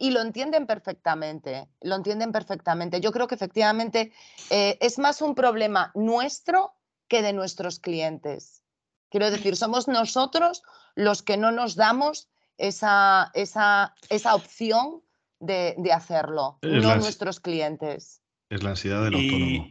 [0.00, 3.00] Y lo entienden perfectamente, lo entienden perfectamente.
[3.00, 4.12] Yo creo que efectivamente
[4.50, 6.72] eh, es más un problema nuestro
[7.06, 8.64] que de nuestros clientes.
[9.10, 10.62] Quiero decir, somos nosotros
[10.96, 15.02] los que no nos damos esa, esa, esa opción
[15.38, 18.22] de, de hacerlo, no nuestros clientes.
[18.48, 19.70] Es la ansiedad del autónomo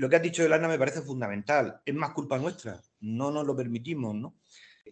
[0.00, 1.82] lo que has dicho, Elana, me parece fundamental.
[1.84, 2.80] Es más culpa nuestra.
[3.00, 4.34] No nos lo permitimos, ¿no?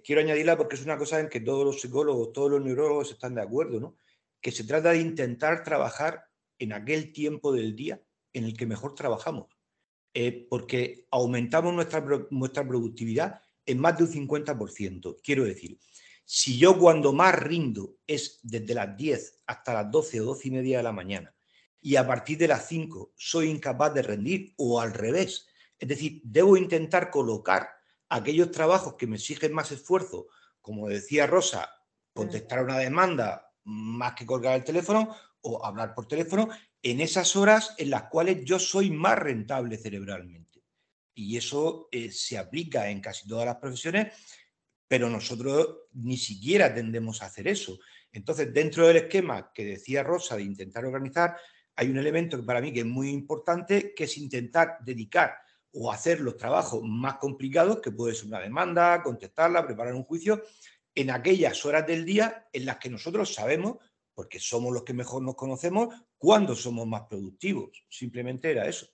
[0.04, 3.34] Quiero añadirla porque es una cosa en que todos los psicólogos, todos los neurólogos están
[3.34, 3.96] de acuerdo, ¿no?
[4.40, 6.24] Que se trata de intentar trabajar
[6.58, 8.00] en aquel tiempo del día
[8.32, 9.46] en el que mejor trabajamos.
[10.14, 15.20] Eh, porque aumentamos nuestra, nuestra productividad en más de un 50%.
[15.22, 15.78] Quiero decir,
[16.24, 20.50] si yo cuando más rindo es desde las 10 hasta las 12 o 12 y
[20.50, 21.34] media de la mañana,
[21.80, 25.46] y a partir de las 5 soy incapaz de rendir o al revés.
[25.78, 27.68] Es decir, debo intentar colocar
[28.08, 30.26] aquellos trabajos que me exigen más esfuerzo,
[30.60, 31.70] como decía Rosa,
[32.12, 36.48] contestar una demanda más que colgar el teléfono o hablar por teléfono,
[36.82, 40.64] en esas horas en las cuales yo soy más rentable cerebralmente.
[41.14, 44.14] Y eso eh, se aplica en casi todas las profesiones,
[44.86, 47.78] pero nosotros ni siquiera tendemos a hacer eso.
[48.10, 51.36] Entonces, dentro del esquema que decía Rosa de intentar organizar,
[51.76, 55.34] hay un elemento que para mí que es muy importante, que es intentar dedicar
[55.72, 60.42] o hacer los trabajos más complicados, que puede ser una demanda, contestarla, preparar un juicio,
[60.94, 63.76] en aquellas horas del día en las que nosotros sabemos,
[64.14, 67.84] porque somos los que mejor nos conocemos, cuándo somos más productivos.
[67.88, 68.88] Simplemente era eso.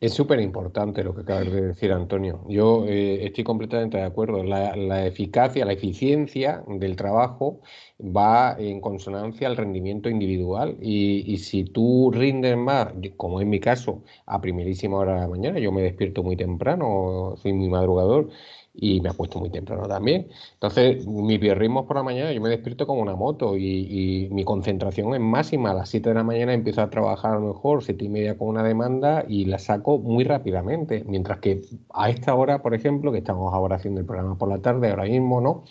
[0.00, 2.44] Es súper importante lo que acabas de decir, Antonio.
[2.48, 4.44] Yo eh, estoy completamente de acuerdo.
[4.44, 7.62] La, eficacia, la eficiencia del trabajo
[7.98, 10.76] va en consonancia al rendimiento individual.
[10.80, 15.28] Y, y, si tú rindes más, como en mi caso, a primerísima hora de la
[15.28, 18.28] mañana, yo me despierto muy temprano, soy muy madrugador
[18.74, 20.28] y me apuesto muy temprano también.
[20.54, 25.14] Entonces, mi biorritmo por la mañana, yo me despierto como una moto y, mi concentración
[25.14, 25.70] es máxima.
[25.72, 28.38] A las 7 de la mañana empiezo a trabajar a lo mejor 7 y media
[28.38, 31.04] con una demanda y la saco muy rápidamente.
[31.06, 34.58] Mientras que a esta hora, por ejemplo, que estamos ahora haciendo el programa por la
[34.58, 35.64] tarde, ahora mismo, ¿no?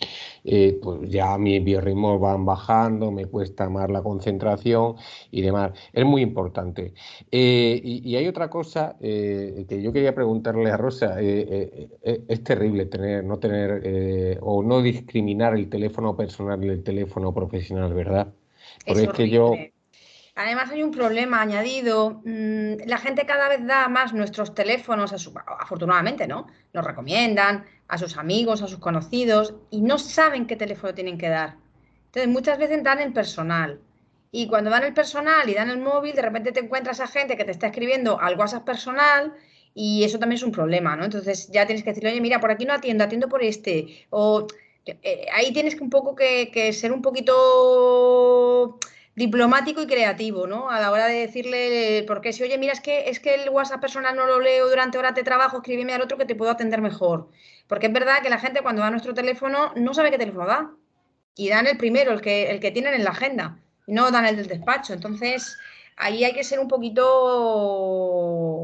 [0.44, 4.96] Eh, pues ya mis biorritmos van bajando, me cuesta más la concentración
[5.30, 5.72] y demás.
[5.92, 6.94] Es muy importante.
[7.30, 11.16] Eh, y, hay otra cosa eh, que yo quería preguntarle a Rosa.
[11.20, 17.32] es terrible tener, no tener eh, o no discriminar el teléfono personal y el teléfono
[17.34, 18.32] profesional, ¿verdad?
[18.86, 19.54] Porque es, que yo
[20.34, 22.22] Además hay un problema añadido.
[22.24, 26.46] mm, La gente cada vez da más nuestros teléfonos, a su- afortunadamente, ¿no?
[26.72, 31.28] Nos recomiendan a sus amigos, a sus conocidos y no saben qué teléfono tienen que
[31.28, 31.56] dar.
[32.06, 33.80] Entonces muchas veces dan el personal.
[34.30, 37.36] Y cuando dan el personal y dan el móvil, de repente te encuentras a gente
[37.36, 39.34] que te está escribiendo al WhatsApp personal
[39.74, 41.04] y eso también es un problema, ¿no?
[41.04, 44.06] Entonces ya tienes que decirle, oye, mira, por aquí no atiendo, atiendo por este.
[44.10, 44.46] O
[44.86, 48.78] eh, ahí tienes un poco que ser un poquito
[49.14, 50.70] diplomático y creativo, ¿no?
[50.70, 53.80] A la hora de decirle, porque si, oye, mira, es que, es que el WhatsApp
[53.80, 56.80] personal no lo leo durante horas de trabajo, escríbeme al otro que te puedo atender
[56.80, 57.28] mejor.
[57.66, 60.70] Porque es verdad que la gente cuando da nuestro teléfono no sabe qué teléfono da.
[61.34, 64.26] Y dan el primero, el que, el que tienen en la agenda, y no dan
[64.26, 64.92] el del despacho.
[64.92, 65.56] Entonces,
[65.96, 67.04] ahí hay que ser un poquito,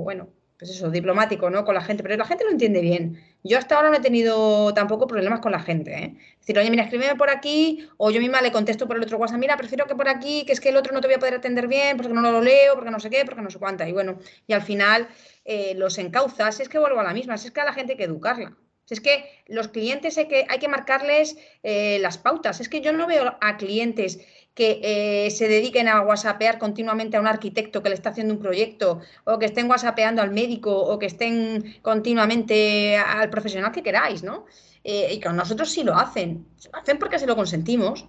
[0.05, 1.65] bueno, pues eso, diplomático, ¿no?
[1.65, 3.23] Con la gente, pero la gente lo entiende bien.
[3.45, 6.17] Yo hasta ahora no he tenido tampoco problemas con la gente, ¿eh?
[6.33, 9.19] Es decir, oye, mira, escríbeme por aquí, o yo misma le contesto por el otro
[9.19, 11.19] WhatsApp, mira, prefiero que por aquí, que es que el otro no te voy a
[11.19, 13.89] poder atender bien, porque no lo leo, porque no sé qué, porque no sé cuánta.
[13.89, 15.09] Y bueno, y al final
[15.45, 17.73] eh, los encauzas, si es que vuelvo a la misma, si es que a la
[17.73, 18.57] gente hay que educarla.
[18.89, 22.61] Si es que los clientes hay que, hay que marcarles eh, las pautas.
[22.61, 24.19] Es que yo no veo a clientes
[24.59, 28.41] que eh, se dediquen a whatsappear continuamente a un arquitecto que le está haciendo un
[28.41, 34.25] proyecto, o que estén whatsappeando al médico, o que estén continuamente al profesional que queráis,
[34.25, 34.47] ¿no?
[34.83, 36.45] Eh, y con nosotros sí lo hacen.
[36.73, 38.09] Lo hacen porque se lo consentimos,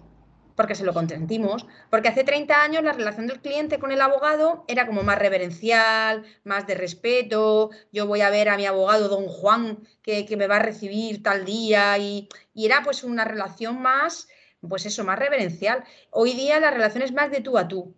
[0.56, 4.64] porque se lo consentimos, porque hace 30 años la relación del cliente con el abogado
[4.66, 9.28] era como más reverencial, más de respeto, yo voy a ver a mi abogado don
[9.28, 13.80] Juan que, que me va a recibir tal día y, y era pues una relación
[13.80, 14.26] más,
[14.68, 15.84] pues eso, más reverencial.
[16.10, 17.94] Hoy día la relación es más de tú a tú.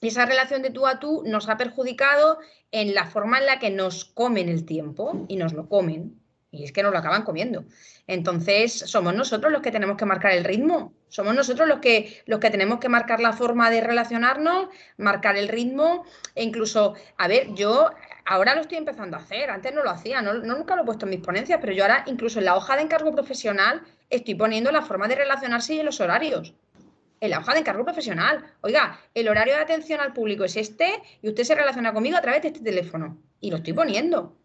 [0.00, 2.38] Y esa relación de tú a tú nos ha perjudicado
[2.70, 6.20] en la forma en la que nos comen el tiempo y nos lo comen.
[6.50, 7.64] Y es que nos lo acaban comiendo.
[8.06, 10.94] Entonces, somos nosotros los que tenemos que marcar el ritmo.
[11.08, 15.48] Somos nosotros los que, los que tenemos que marcar la forma de relacionarnos, marcar el
[15.48, 16.04] ritmo.
[16.34, 17.90] E incluso, a ver, yo
[18.26, 19.50] ahora lo estoy empezando a hacer.
[19.50, 21.84] Antes no lo hacía, no, no nunca lo he puesto en mis ponencias, pero yo
[21.84, 25.82] ahora, incluso en la hoja de encargo profesional, estoy poniendo la forma de relacionarse y
[25.82, 26.54] los horarios
[27.20, 28.44] en la hoja de encargo profesional.
[28.60, 32.20] Oiga, el horario de atención al público es este y usted se relaciona conmigo a
[32.20, 33.16] través de este teléfono.
[33.40, 34.36] Y lo estoy poniendo.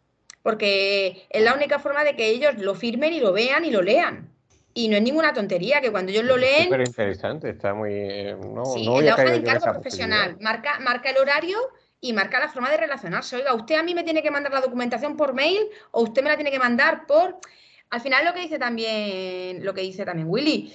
[0.41, 3.81] Porque es la única forma de que ellos lo firmen y lo vean y lo
[3.81, 4.29] lean.
[4.73, 6.63] Y no es ninguna tontería que cuando ellos lo leen.
[6.63, 7.91] Súper interesante, está muy.
[7.93, 10.37] eh, No, sí, no en la hoja de encargo profesional.
[10.39, 11.57] Marca, marca el horario
[12.01, 13.35] y marca la forma de relacionarse.
[13.37, 15.61] Oiga, usted a mí me tiene que mandar la documentación por mail
[15.91, 17.37] o usted me la tiene que mandar por.
[17.91, 20.73] Al final lo que dice también, lo que dice también Willy,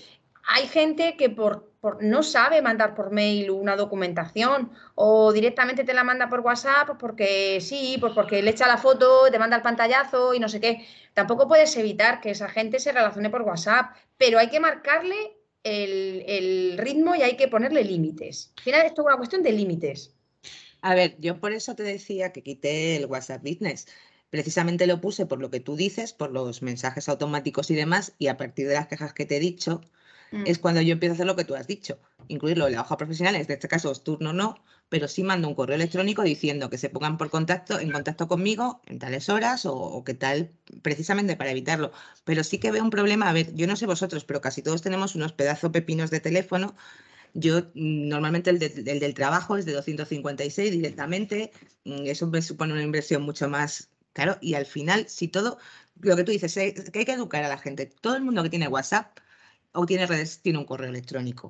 [0.48, 5.94] hay gente que por, por- no sabe mandar por mail una documentación o directamente te
[5.94, 9.62] la manda por WhatsApp porque sí, pues porque le echa la foto, te manda el
[9.62, 10.86] pantallazo y no sé qué.
[11.14, 16.22] Tampoco puedes evitar que esa gente se relacione por WhatsApp, pero hay que marcarle el,
[16.28, 18.52] el ritmo y hay que ponerle límites.
[18.58, 20.15] Al final esto es una cuestión de límites.
[20.82, 23.86] A ver, yo por eso te decía que quité el WhatsApp Business.
[24.30, 28.28] Precisamente lo puse por lo que tú dices, por los mensajes automáticos y demás, y
[28.28, 29.80] a partir de las quejas que te he dicho,
[30.30, 30.44] Mm.
[30.46, 32.96] es cuando yo empiezo a hacer lo que tú has dicho, incluirlo en la hoja
[32.96, 34.56] profesional, en este caso es turno no,
[34.88, 38.80] pero sí mando un correo electrónico diciendo que se pongan por contacto, en contacto conmigo
[38.86, 40.50] en tales horas o, o qué tal,
[40.82, 41.92] precisamente para evitarlo.
[42.24, 44.82] Pero sí que veo un problema, a ver, yo no sé vosotros, pero casi todos
[44.82, 46.74] tenemos unos pedazos pepinos de teléfono.
[47.38, 51.52] Yo mm, normalmente el, de- el del trabajo es de 256 directamente,
[51.84, 55.58] mm, eso me supone una inversión mucho más, claro, y al final, si todo,
[56.00, 58.42] lo que tú dices, eh, que hay que educar a la gente, todo el mundo
[58.42, 59.18] que tiene WhatsApp
[59.72, 61.48] o tiene redes tiene un correo electrónico.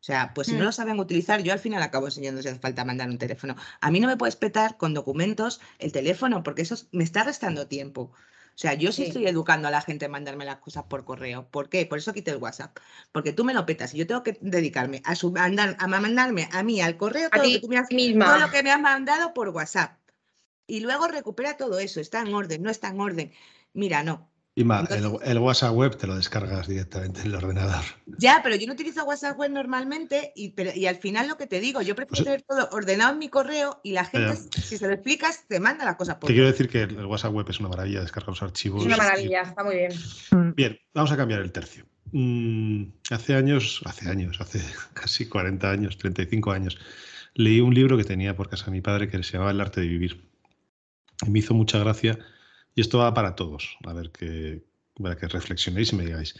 [0.00, 0.66] O sea, pues si no Mm.
[0.66, 3.56] lo saben utilizar, yo al final acabo enseñando si hace falta mandar un teléfono.
[3.80, 7.24] A mí no me puedes petar con documentos el teléfono, porque eso es- me está
[7.24, 8.12] restando tiempo.
[8.56, 9.08] O sea, yo sí, Sí.
[9.08, 11.46] estoy educando a la gente a mandarme las cosas por correo.
[11.50, 11.84] ¿Por qué?
[11.84, 12.78] Por eso quité el WhatsApp.
[13.12, 16.80] Porque tú me lo petas y yo tengo que dedicarme a, a mandarme a mí
[16.80, 18.24] al correo A todo, lo que tú me has, misma.
[18.24, 19.98] todo lo que me has mandado por WhatsApp.
[20.66, 22.00] Y luego recupera todo eso.
[22.00, 23.32] Está en orden, no está en orden.
[23.74, 24.26] Mira, no.
[24.58, 27.84] Ima, el, Entonces- el WhatsApp web te lo descargas directamente en el ordenador.
[28.18, 31.46] Ya, pero yo no utilizo WhatsApp web normalmente y, pero, y al final lo que
[31.46, 34.78] te digo, yo prefiero Pues- tener todo ordenado en mi correo y la gente, si
[34.78, 37.46] se lo explicas, te manda las cosas por Te quiero decir que el WhatsApp web
[37.50, 38.80] es una maravilla, descargar los archivos.
[38.80, 39.92] Es una y- maravilla, está muy bien.
[40.56, 41.84] Bien, vamos a cambiar el tercio.
[42.12, 44.60] Mm, hace años, hace años, hace
[44.94, 46.78] casi 40 años, 35 años,
[47.34, 49.88] leí un libro que tenía por casa mi padre que se llamaba El arte de
[49.88, 50.24] vivir.
[51.26, 52.18] Y me hizo mucha gracia,
[52.76, 54.62] y esto va para todos, a ver que,
[55.02, 56.36] para que reflexionéis y me digáis.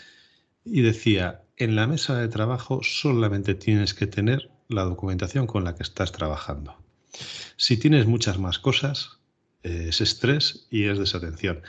[0.64, 5.74] Y decía, en la mesa de trabajo solamente tienes que tener la documentación con la
[5.74, 6.76] que estás trabajando.
[7.56, 9.18] Si tienes muchas más cosas,
[9.62, 11.62] eh, es estrés y es desatención.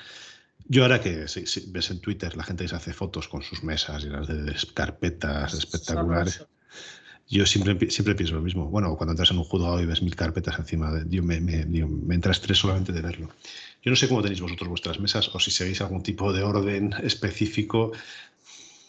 [0.66, 3.44] Yo ahora que si, si ves en Twitter la gente que se hace fotos con
[3.44, 6.46] sus mesas llenas de carpetas espectaculares.
[7.30, 8.68] Yo siempre, siempre pienso lo mismo.
[8.68, 12.16] Bueno, cuando entras en un juzgado y ves mil carpetas encima, de, me, me, me,
[12.16, 13.30] entra estrés solamente de verlo.
[13.82, 16.94] Yo no sé cómo tenéis vosotros vuestras mesas o si seguís algún tipo de orden
[17.04, 17.92] específico.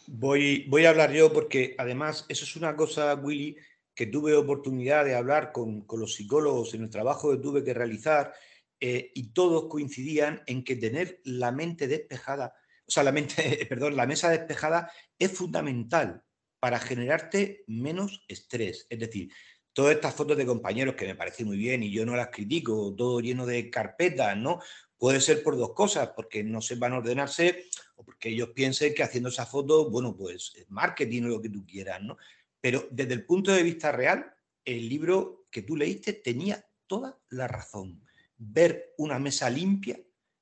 [0.07, 3.57] Voy, voy a hablar yo porque además eso es una cosa, Willy,
[3.93, 7.75] que tuve oportunidad de hablar con, con los psicólogos en el trabajo que tuve que
[7.75, 8.33] realizar
[8.79, 12.55] eh, y todos coincidían en que tener la mente despejada,
[12.87, 16.23] o sea, la mente, perdón, la mesa despejada es fundamental
[16.61, 18.87] para generarte menos estrés.
[18.91, 19.33] Es decir,
[19.73, 22.95] todas estas fotos de compañeros que me parecen muy bien y yo no las critico,
[22.97, 24.61] todo lleno de carpetas, ¿no?
[24.97, 29.29] Puede ser por dos cosas, porque no sepan ordenarse o porque ellos piensen que haciendo
[29.29, 32.17] esas fotos, bueno, pues marketing o lo que tú quieras, ¿no?
[32.61, 34.35] Pero desde el punto de vista real,
[34.65, 38.03] el libro que tú leíste tenía toda la razón.
[38.37, 40.01] Ver una mesa limpia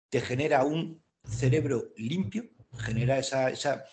[0.08, 2.48] te genera un cerebro limpio,
[2.78, 3.84] genera esa, esa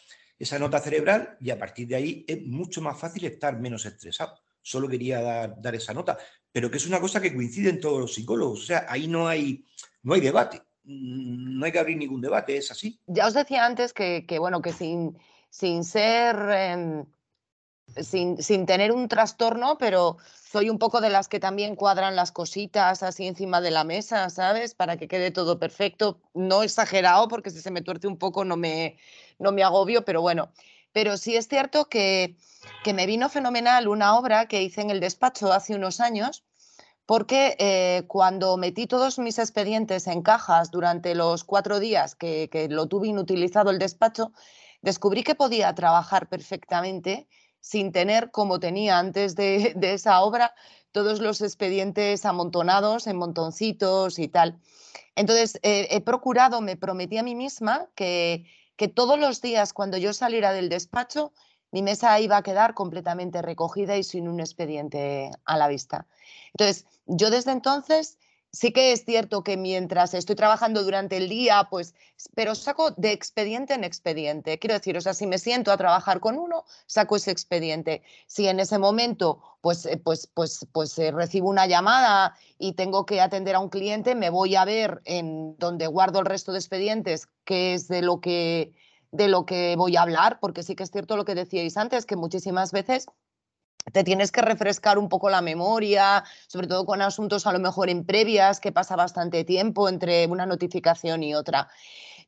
[0.43, 4.39] esa nota cerebral y a partir de ahí es mucho más fácil estar menos estresado.
[4.61, 6.17] Solo quería dar, esa nota,
[6.51, 8.61] pero que es una cosa que coincide en todos los psicólogos.
[8.61, 9.65] O sea, ahí no hay,
[10.03, 12.99] no hay debate, mm, no hay que abrir ningún debate, es así.
[13.07, 15.17] Ya os decía antes que, bueno, que sin,
[15.49, 16.35] sin ser...
[16.51, 17.05] Em,
[18.01, 20.17] sin, sin, tener un trastorno, pero
[20.51, 24.29] soy un poco de las que también cuadran las cositas así encima de la mesa,
[24.29, 24.73] ¿sabes?
[24.73, 26.19] Para que quede todo perfecto.
[26.33, 28.97] No exagerado, porque si se me tuerce un poco no me,
[29.39, 30.51] no me agobio, pero bueno.
[30.91, 32.35] Pero sí es cierto que,
[32.83, 36.43] que me vino fenomenal una obra que hice en el despacho hace unos años,
[37.05, 42.69] porque eh, cuando metí todos mis expedientes en cajas durante los cuatro días que, que
[42.69, 44.31] lo tuve inutilizado el despacho,
[44.81, 47.27] descubrí que podía trabajar perfectamente
[47.63, 50.53] sin tener, como tenía antes de, esa obra,
[50.91, 54.59] todos los expedientes amontonados en montoncitos y tal.
[55.15, 58.45] Entonces, eh, he procurado, me prometí a mí misma que
[58.75, 61.31] que todos los días cuando yo saliera del despacho,
[61.71, 66.05] mi mesa iba a quedar completamente recogida y sin un expediente a la vista.
[66.53, 68.17] Entonces, yo desde entonces
[68.53, 71.95] sí que es cierto que mientras estoy trabajando durante el día, pues,
[72.35, 74.59] pero saco de expediente en expediente.
[74.59, 78.03] Quiero decir, o sea, si me siento a trabajar con uno, saco ese expediente.
[78.27, 83.05] Si en ese momento, pues, eh, pues, pues, pues eh, recibo una llamada y tengo
[83.05, 86.59] que atender a un cliente, me voy a ver en donde guardo el resto de
[86.59, 88.73] expedientes, qué es de lo que
[89.11, 92.07] de lo que voy a hablar, porque sí que es cierto lo que decíais antes,
[92.07, 93.05] que muchísimas veces
[93.91, 97.89] te tienes que refrescar un poco la memoria, sobre todo con asuntos a lo mejor
[97.89, 101.69] en previas, que pasa bastante tiempo entre una notificación y otra.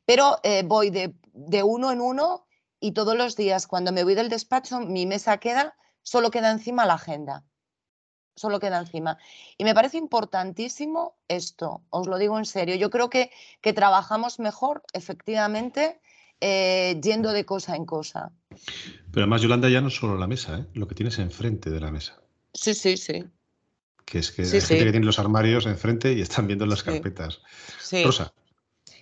[0.04, 2.46] Pero eh, voy de, uno en uno
[2.78, 6.86] y todos los días cuando me voy del despacho, mi mesa queda, solo queda encima
[6.86, 7.44] la agenda.
[8.36, 9.16] Solo queda encima.
[9.56, 12.74] Y me parece importantísimo esto, os lo digo en serio.
[12.74, 13.30] Yo creo que,
[13.62, 16.02] que trabajamos mejor, efectivamente,
[16.40, 18.32] eh, yendo de cosa en cosa.
[19.10, 20.66] Pero además, Yolanda, ya no solo la mesa, ¿eh?
[20.74, 22.20] lo que tienes enfrente de la mesa.
[22.52, 23.24] Sí, sí, sí.
[24.04, 27.40] Que es que hay gente que tiene los armarios enfrente y están viendo las carpetas.
[27.80, 28.04] Sí.
[28.04, 28.32] Rosa.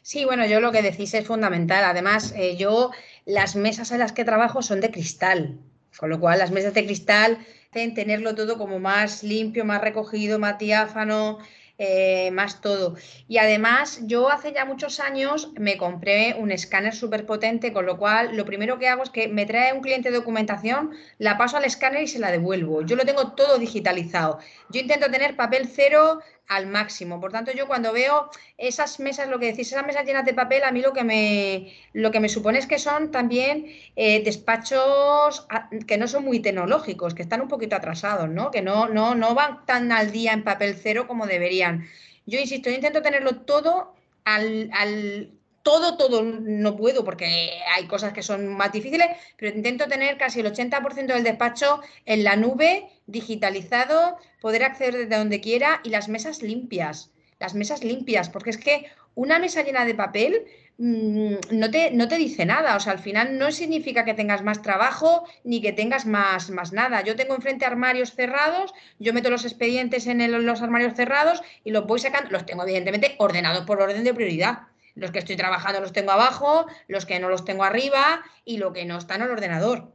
[0.03, 1.85] Sí, bueno, yo lo que decís es fundamental.
[1.85, 2.91] Además, eh, yo
[3.25, 5.59] las mesas en las que trabajo son de cristal,
[5.97, 7.39] con lo cual las mesas de cristal
[7.73, 11.39] deben tenerlo todo como más limpio, más recogido, más diáfano.
[11.77, 12.95] Eh, más todo.
[13.27, 17.99] Y además, yo hace ya muchos años me compré un escáner súper potente, con lo
[17.99, 21.57] cual lo primero que hago es que me trae un cliente de documentación, la paso
[21.57, 22.83] al escáner y se la devuelvo.
[22.83, 24.39] Yo lo tengo todo digitalizado.
[24.71, 27.21] Yo intento tener papel cero al máximo.
[27.21, 30.65] Por tanto, yo cuando veo esas mesas, lo que decís, esas mesas llenas de papel,
[30.65, 33.67] a mí lo que me, lo que me supone es que son también
[33.97, 35.47] eh, despachos
[35.87, 38.51] que no son muy tecnológicos, que están un poquito atrasados, ¿no?
[38.51, 41.87] Que no, no, no van tan al día en papel cero como deberían.
[42.27, 45.31] Yo insisto, yo intento tenerlo todo al, al
[45.65, 50.41] todo, todo no puedo porque hay cosas que son más difíciles, pero intento tener casi
[50.41, 56.09] el 80% del despacho en la nube, digitalizado, poder acceder desde donde quiera y las
[56.09, 57.11] mesas limpias.
[57.41, 60.45] Las mesas limpias, porque es que una mesa llena de papel
[60.77, 62.77] mm, no, te, no te dice nada.
[62.77, 66.75] O sea, al final no significa que tengas más trabajo ni que tengas más, más
[66.75, 67.03] nada.
[67.03, 71.87] Yo tengo enfrente armarios cerrados, yo meto los expedientes en los armarios cerrados y los
[71.87, 72.31] voy sacando.
[72.31, 74.74] Los tengo, evidentemente, ordenados por orden de prioridad.
[74.95, 78.73] Los que estoy trabajando los tengo abajo, los que no los tengo arriba y lo
[78.73, 79.93] que no está en el ordenador.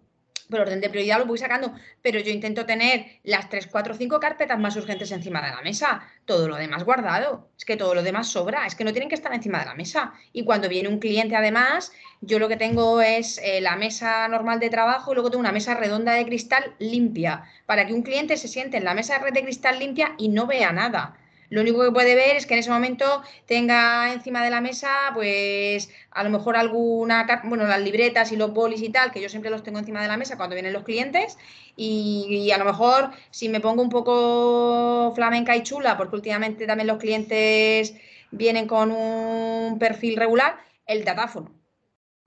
[0.50, 4.20] Por orden de prioridad lo voy sacando, pero yo intento tener las 3, 4, 5
[4.20, 6.02] carpetas más urgentes encima de la mesa.
[6.26, 7.52] Todo lo demás guardado.
[7.56, 8.66] Es que todo lo demás sobra.
[8.66, 10.14] Es que no tienen que estar encima de la mesa.
[10.34, 11.92] Y cuando viene un cliente, además,
[12.22, 15.52] yo lo que tengo es eh, la mesa normal de trabajo y luego tengo una
[15.52, 19.44] mesa redonda de cristal limpia para que un cliente se siente en la mesa de
[19.44, 21.19] cristal limpia y no vea nada
[21.50, 24.90] Lo único que puede ver es que en ese momento tenga encima de la mesa,
[25.14, 29.30] pues a lo mejor alguna, bueno, las libretas y los bolis y tal, que yo
[29.30, 31.38] siempre los tengo encima de la mesa cuando vienen los clientes.
[31.76, 36.88] Y, a lo mejor si me pongo un poco flamenca y chula, porque últimamente también
[36.88, 37.96] los clientes
[38.32, 41.52] vienen con un perfil regular, el datáfono.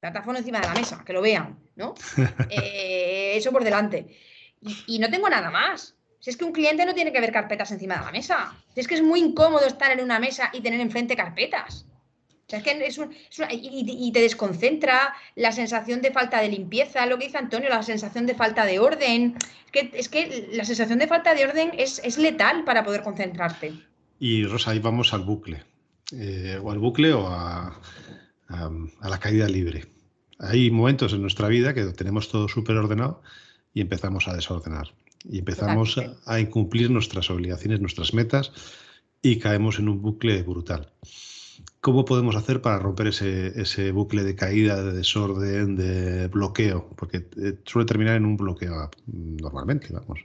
[0.00, 1.94] Datáfono encima de la mesa, que lo vean, ¿no?
[2.50, 4.06] Eh, eso por delante.
[4.86, 5.96] y no tengo nada más.
[6.22, 8.54] Si es que un cliente no tiene que ver carpetas encima de la mesa.
[8.72, 11.84] Si es que es muy incómodo estar en una mesa y tener enfrente carpetas.
[12.46, 13.00] es que es
[13.50, 18.26] y, te desconcentra la sensación de falta de limpieza, lo que dice Antonio, la sensación
[18.26, 19.34] de falta de orden.
[19.66, 23.72] Es que, es que la sensación de falta de orden es, letal para poder concentrarte.
[24.20, 25.64] Y Rosa, ahí vamos al bucle.
[26.12, 27.80] Eh, o al bucle o a,
[28.48, 29.86] a la caída libre.
[30.38, 33.22] Hay momentos en nuestra vida que tenemos todo súper ordenado
[33.74, 34.92] y empezamos a desordenar
[35.24, 38.52] y empezamos a, incumplir nuestras obligaciones, nuestras metas
[39.20, 40.92] y caemos en un bucle brutal.
[41.80, 46.88] ¿Cómo podemos hacer para romper ese, bucle de caída, de desorden, de bloqueo?
[46.96, 50.20] Porque eh, suele terminar en un bloqueo normalmente, vamos.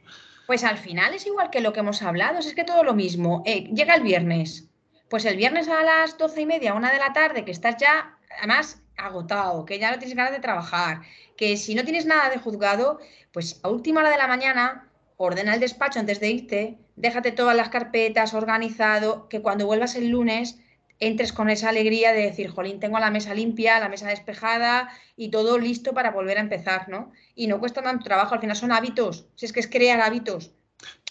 [0.46, 3.44] Pues al final es igual que lo que hemos hablado, es que todo lo mismo.
[3.46, 4.70] Eh, llega el viernes,
[5.10, 8.18] pues el viernes a las doce y media, una de la tarde, que estás ya,
[8.38, 11.02] además, agotado, que ya no tienes ganas de trabajar,
[11.36, 13.00] que si no tienes nada de juzgado,
[13.32, 14.87] pues a última hora de la mañana
[15.18, 20.10] ordena el despacho antes de irte, déjate todas las carpetas organizado, que cuando vuelvas el
[20.10, 20.60] lunes
[21.00, 25.30] entres con esa alegría de decir, jolín, tengo la mesa limpia, la mesa despejada y
[25.30, 27.12] todo listo para volver a empezar, ¿no?
[27.36, 30.52] Y no cuesta tanto trabajo, al final son hábitos, si es que es crear hábitos.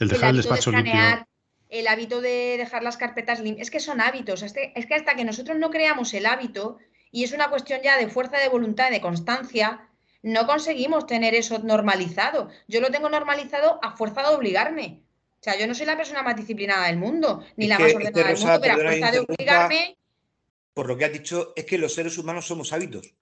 [0.01, 0.93] El dejar el, despacho limpio.
[1.69, 5.25] El hábito de dejar las carpetas limpias, es que son hábitos, es que hasta que
[5.25, 6.79] nosotros no creamos el hábito,
[7.11, 9.89] y es una cuestión ya de fuerza de voluntad, de constancia,
[10.23, 12.49] no conseguimos tener eso normalizado.
[12.69, 15.03] Yo lo tengo normalizado a fuerza de obligarme.
[15.41, 18.29] O sea, yo no soy la persona más disciplinada del mundo, ni la más ordenada
[18.29, 19.99] del mundo, pero a fuerza de obligarme.
[20.75, 23.15] Por lo que has dicho, es que los seres humanos somos hábitos.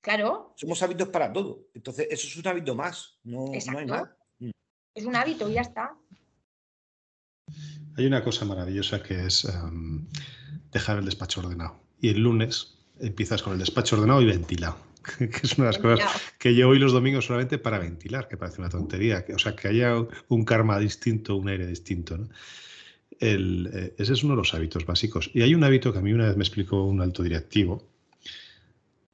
[0.00, 0.52] Claro.
[0.56, 1.68] Somos hábitos para todo.
[1.74, 3.18] Entonces, eso es un hábito más.
[3.22, 4.08] No, hay más.
[4.40, 4.50] Mm.
[4.94, 5.96] Es un hábito y ya está.
[7.96, 10.06] Hay una cosa maravillosa que es em,
[10.72, 11.80] dejar el despacho ordenado.
[12.00, 14.76] Y el lunes empiezas con el despacho ordenado y ventilado.
[15.18, 18.36] que es una de las cosas que yo hoy los domingos solamente para ventilar, que
[18.36, 19.94] parece una tontería, que, o sea, que haya
[20.28, 22.18] un karma distinto, un aire distinto.
[22.18, 22.28] ¿no?
[23.20, 25.30] Eh, ese es uno de los hábitos básicos.
[25.32, 27.86] Y hay un hábito que a mí una vez me explicó un alto directivo,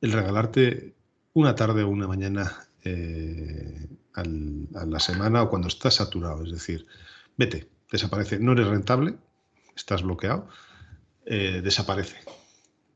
[0.01, 0.95] el regalarte
[1.35, 6.87] una tarde o una mañana eh, a la semana o cuando estás saturado, es decir,
[7.37, 9.15] vete, desaparece, no eres rentable,
[9.77, 10.49] estás bloqueado,
[11.25, 12.17] eh, desaparece.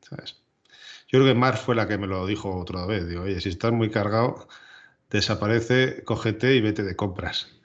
[0.00, 0.41] ¿sabes?
[1.12, 3.06] Yo creo que Mar fue la que me lo dijo otra vez.
[3.06, 4.48] Digo, oye, si estás muy cargado,
[5.10, 7.60] desaparece, cógete y vete de compras.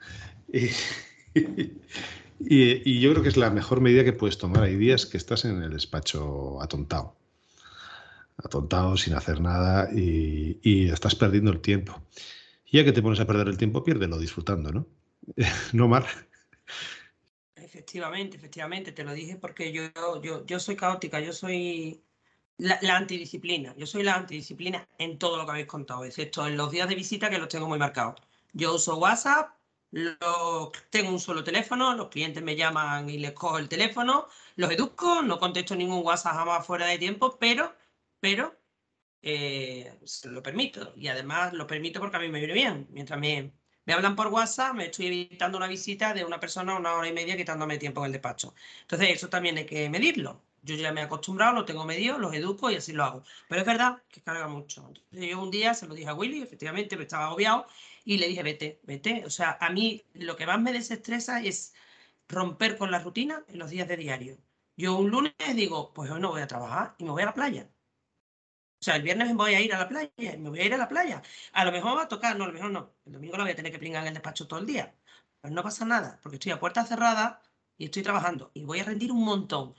[2.40, 4.64] Y, yo creo que es la mejor medida que puedes tomar.
[4.64, 7.16] Hay días que estás en el despacho atontado.
[8.38, 12.00] Atontado, sin hacer nada y, estás perdiendo el tiempo.
[12.66, 14.88] Y ya que te pones a perder el tiempo, piérdelo disfrutando, ¿no?
[15.74, 16.06] ¿No, Mar?
[17.56, 19.90] Efectivamente, efectivamente, te lo dije porque yo,
[20.22, 22.04] yo, yo soy caótica, yo soy
[22.58, 23.76] la, antidisciplina.
[23.78, 26.96] Yo soy la antidisciplina en todo lo que habéis contado, excepto en los días de
[26.96, 28.16] visita que los tengo muy marcados.
[28.54, 29.52] Yo uso WhatsApp,
[30.90, 35.22] tengo un solo teléfono, los clientes me llaman y les cojo el teléfono, los educo,
[35.22, 37.76] no contesto ningún WhatsApp jamás fuera de tiempo, pero,
[38.20, 38.58] pero
[39.22, 40.94] eh, lo permito.
[40.96, 42.88] Y además lo permito porque a mí me viene bien.
[42.92, 43.54] Mientras me,
[43.86, 47.14] me hablan por WhatsApp, me estoy evitando una visita de una persona una hora y
[47.14, 48.54] media quitándome tiempo en el despacho.
[48.82, 50.47] Entonces, eso también hay que medirlo.
[50.68, 53.24] Yo ya me he acostumbrado, lo tengo medido, los educo y así lo hago.
[53.48, 54.88] Pero es verdad que carga mucho.
[54.88, 57.68] Entonces yo un día se lo dije a Willy, efectivamente me estaba agobiado
[58.06, 59.26] y le dije, vete, vete.
[59.26, 61.74] O sea, a mí lo que más me desestresa es
[62.30, 64.38] romper con la rutina en los días de diario.
[64.76, 67.34] Yo un lunes digo, pues hoy no voy a trabajar y me voy a la
[67.34, 67.70] playa.
[68.80, 70.74] O sea, el viernes me voy a ir a la playa, me voy a ir
[70.74, 71.22] a la playa.
[71.54, 72.94] A lo mejor me va a tocar, no, a lo mejor no.
[73.06, 74.96] El domingo lo voy a tener que pringar en el despacho todo el día.
[75.42, 77.42] Pero no pasa nada, porque estoy a puerta cerrada
[77.78, 79.76] y estoy trabajando y voy a rendir un montón.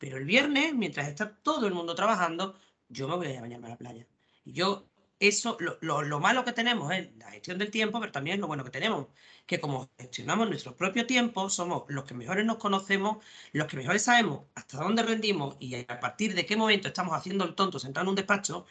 [0.00, 3.70] Pero el viernes, mientras está todo el mundo trabajando, yo me voy a bañarme a
[3.70, 4.06] la playa.
[4.46, 4.88] Y yo,
[5.20, 8.70] eso, lo, malo que tenemos es la gestión del tiempo, pero también lo bueno que
[8.70, 9.08] tenemos,
[9.46, 13.18] que como gestionamos nuestro propio tiempo, somos los que mejores nos conocemos,
[13.52, 17.44] los que mejores sabemos hasta dónde rendimos y a partir de qué momento estamos haciendo
[17.44, 18.64] el tonto sentado en un despacho.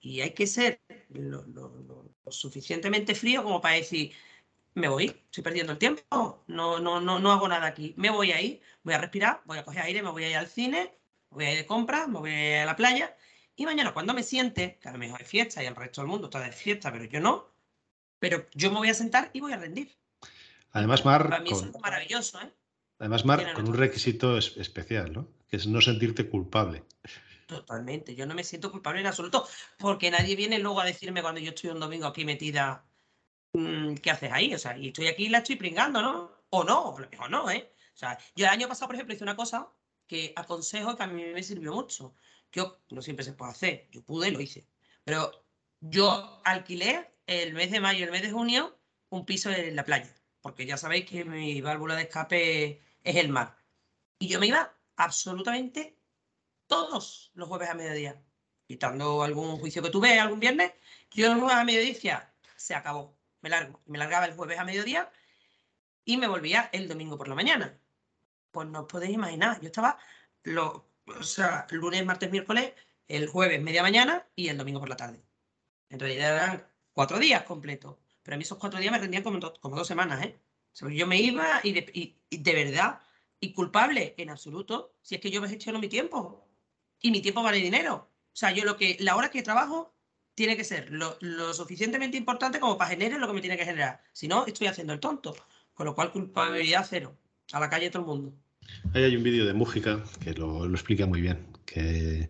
[0.00, 4.12] Y hay que ser lo, lo suficientemente frío como para decir,
[4.76, 8.32] me voy, estoy perdiendo el tiempo, no, no, no, no hago nada aquí, me voy
[8.32, 10.94] a ir, voy a respirar, voy a coger aire, me voy a ir al cine,
[11.30, 13.16] voy a ir de compras, me voy a ir a la playa
[13.56, 16.08] y mañana cuando me siente, que a lo mejor hay fiesta y el resto del
[16.08, 17.48] mundo está de fiesta, pero yo no,
[18.18, 19.96] pero yo me voy a sentar y voy a rendir.
[20.72, 21.30] Además, Mar...
[21.30, 22.52] Para mí es maravilloso, ¿eh?
[22.98, 25.26] Además, Mar, con un requisito especial, ¿no?
[25.48, 26.84] Que es no sentirte culpable.
[27.46, 29.48] Totalmente, yo no me siento culpable en absoluto,
[29.78, 32.84] porque nadie viene luego a decirme cuando yo estoy un domingo aquí metida,
[34.02, 34.54] ¿qué haces ahí?
[34.54, 36.32] O sea, y estoy aquí y la estoy pringando, ¿no?
[36.50, 37.72] O no, o no, ¿eh?
[37.94, 39.68] O sea, yo el año pasado, por ejemplo, hice una cosa
[40.06, 42.14] que aconsejo que a mí me sirvió mucho.
[42.52, 44.68] Yo no siempre se puede hacer, yo pude, lo hice.
[45.04, 45.30] Pero
[45.80, 48.78] yo alquilé el mes de mayo y el mes de junio
[49.08, 53.28] un piso en la playa, porque ya sabéis que mi válvula de escape es el
[53.28, 53.56] mar.
[54.18, 55.98] Y yo me iba absolutamente
[56.66, 58.22] todos los jueves a mediodía,
[58.66, 60.72] quitando algún juicio que tuve algún viernes,
[61.10, 63.15] yo los jueves a mediodía se acabó,
[63.46, 65.08] me largo, me largaba el jueves a mediodía
[66.04, 67.78] y me volvía el domingo por la mañana.
[68.50, 69.98] Pues no os podéis imaginar, yo estaba
[70.42, 72.74] lo, o sea, lunes, martes, miércoles,
[73.06, 75.22] el jueves media mañana y el domingo por la tarde.
[75.90, 79.38] En realidad eran cuatro días completos, pero a mí esos cuatro días me rendían como,
[79.60, 80.36] como dos semanas, ¿eh?
[80.90, 83.00] yo me iba y de, verdad,
[83.38, 86.46] y culpable en absoluto, si es que yo me gestiono mi tiempo
[87.00, 88.10] y mi tiempo vale dinero.
[88.32, 89.95] O sea, yo lo que, la hora que trabajo
[90.36, 91.16] tiene que ser lo,
[91.54, 94.02] suficientemente importante como para generar lo que me tiene que generar.
[94.12, 95.34] Si no, estoy haciendo el tonto.
[95.74, 97.16] Con lo cual, culpabilidad cero.
[97.52, 98.32] A la calle todo el mundo.
[98.92, 102.28] Ahí hay un vídeo de Mújica que lo, explica muy bien, que,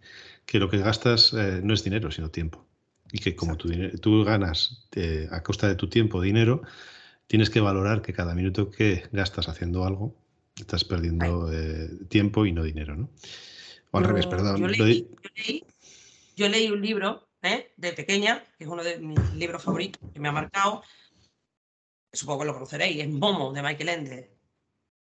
[0.52, 2.64] lo que gastas eh, no es dinero, sino tiempo.
[3.11, 6.62] Y que como tú, tú ganas eh, a costa de tu tiempo dinero,
[7.26, 10.14] tienes que valorar que cada minuto que gastas haciendo algo,
[10.57, 13.11] estás perdiendo eh, tiempo y no dinero, ¿no?
[13.90, 14.59] O al revés, perdón.
[14.59, 15.09] Yo leí,
[16.36, 17.72] yo leí, un libro ¿eh?
[17.76, 20.82] de pequeña, que es uno de mis libros favoritos, que me ha marcado,
[22.12, 24.36] supongo que lo conoceréis, es Momo, de Michael Ende.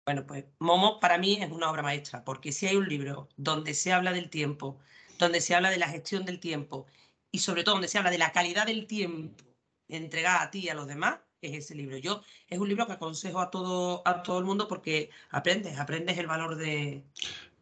[0.06, 3.74] Bueno, pues Momo para mí es una obra maestra, porque si hay un libro donde
[3.74, 4.80] se habla del tiempo,
[5.18, 6.88] donde se habla de la gestión del tiempo
[7.32, 9.44] y sobre todo donde se habla de la calidad del tiempo
[9.88, 11.98] entregada a ti y a los demás, es ese libro.
[11.98, 16.18] Yo es un libro que aconsejo a todo, a todo el mundo porque aprendes, aprendes
[16.18, 17.04] el valor de...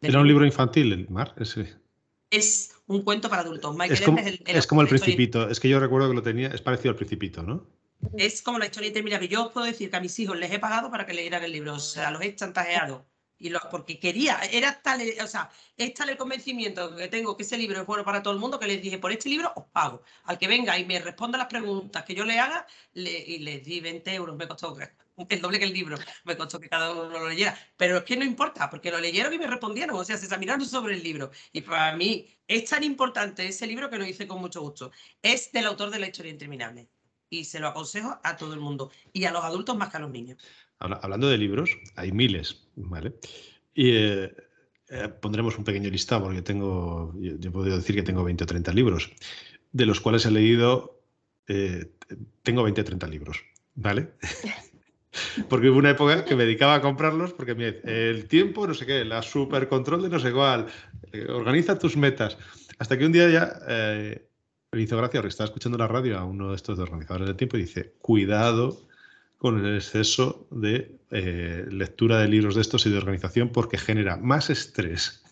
[0.00, 1.34] ¿Era un libro infantil, el Mar?
[1.36, 1.74] Ese.
[2.30, 3.76] Es un cuento para adultos.
[3.88, 5.48] es como, es, como el Principito.
[5.48, 7.66] Es que yo recuerdo que lo tenía, es parecido al Principito, ¿no?
[8.16, 9.28] Es como la historia interminable.
[9.28, 11.52] Yo os puedo decir que a mis hijos les he pagado para que leyeran el
[11.52, 11.74] libro.
[11.74, 13.06] O sea, los he chantajeado
[13.38, 17.44] y lo, porque quería, era tal, o sea, es tal el convencimiento que tengo que
[17.44, 19.64] ese libro es bueno para todo el mundo que les dije, por este libro os
[19.66, 20.02] pago.
[20.24, 23.80] Al que venga y me responda las preguntas que yo le haga, y les di
[23.80, 24.76] 20 euros, me costó
[25.28, 27.56] el doble que el libro, me costó que cada uno lo leyera.
[27.76, 30.64] Pero es que no importa, porque lo leyeron y me respondieron, o sea, se examinaron
[30.66, 31.30] sobre el libro.
[31.52, 34.90] Y para mí es tan importante ese libro que lo hice con mucho gusto.
[35.22, 36.88] Es del autor de La historia interminable.
[37.30, 40.00] Y se lo aconsejo a todo el mundo, y a los adultos más que a
[40.00, 40.42] los niños.
[40.78, 43.12] Hablando de libros, hay miles, ¿vale?
[43.74, 44.32] Y eh,
[44.88, 48.72] eh, pondremos un pequeño listado, porque tengo, yo, puedo decir que tengo 20 o 30
[48.72, 49.10] libros,
[49.72, 51.02] de los cuales he leído,
[51.48, 51.92] eh,
[52.42, 53.44] tengo 20 o 30 libros,
[53.74, 54.14] ¿vale?
[55.48, 58.86] porque hubo una época que me dedicaba a comprarlos porque me, el tiempo, no sé
[58.86, 60.66] qué, la super control de no sé cuál,
[61.28, 62.36] organiza tus metas.
[62.78, 63.58] Hasta que un día ya
[64.72, 67.36] me hizo gracia porque estaba escuchando la radio a uno de estos de organizadores del
[67.36, 68.86] tiempo y dice, cuidado
[69.38, 74.16] con el exceso de eh, lectura de libros de estos y de organización porque genera
[74.16, 75.22] más estrés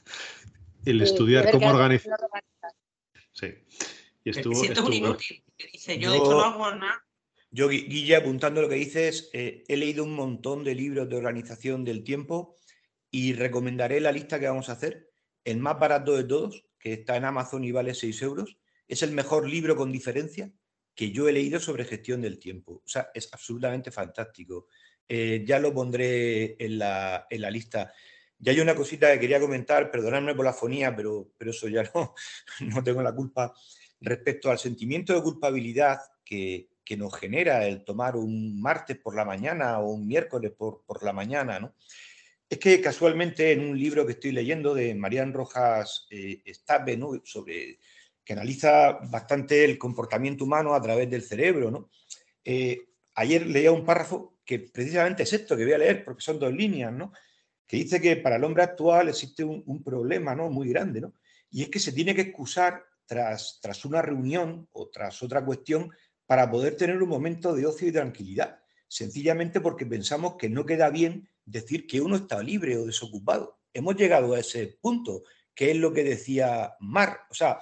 [0.84, 2.16] el estudiar cómo organizar.
[3.32, 3.54] Sí.
[4.24, 5.42] Y estuvo, un inútil.
[5.72, 7.05] Dice, yo, yo, no hago nada.
[7.56, 11.86] Yo, Guille, apuntando lo que dices, eh, he leído un montón de libros de organización
[11.86, 12.54] del tiempo
[13.10, 15.10] y recomendaré la lista que vamos a hacer.
[15.42, 18.58] El más barato de todos, que está en Amazon y vale 6 euros.
[18.86, 20.52] Es el mejor libro con diferencia
[20.94, 22.82] que yo he leído sobre gestión del tiempo.
[22.84, 24.66] O sea, es absolutamente fantástico.
[25.08, 27.90] Eh, ya lo pondré en la, lista.
[28.38, 31.90] Ya hay una cosita que quería comentar, perdonadme por la fonía, pero, pero eso ya
[31.94, 32.14] no,
[32.60, 33.54] no tengo la culpa.
[34.02, 39.78] Respecto al sentimiento de culpabilidad que, nos genera el tomar un martes por la mañana
[39.78, 41.74] o un miércoles por, por la mañana, ¿no?
[42.48, 46.42] Es que casualmente en un libro que estoy leyendo de Marian Rojas eh,
[47.24, 47.78] sobre
[48.24, 51.70] que analiza bastante el comportamiento humano a través del cerebro.
[51.70, 51.90] ¿no?
[52.44, 56.38] Eh, ayer leía un párrafo que precisamente es esto que voy a leer, porque son
[56.38, 57.12] dos líneas, ¿no?
[57.66, 60.48] que dice que para el hombre actual existe un, problema ¿no?
[60.48, 61.14] muy grande, ¿no?
[61.50, 65.90] y es que se tiene que excusar tras, tras una reunión o tras otra cuestión
[66.26, 70.90] para poder tener un momento de ocio y tranquilidad, sencillamente porque pensamos que no queda
[70.90, 73.60] bien decir que uno está libre o desocupado.
[73.72, 75.22] Hemos llegado a ese punto,
[75.54, 77.20] que es lo que decía Mar.
[77.30, 77.60] O sea,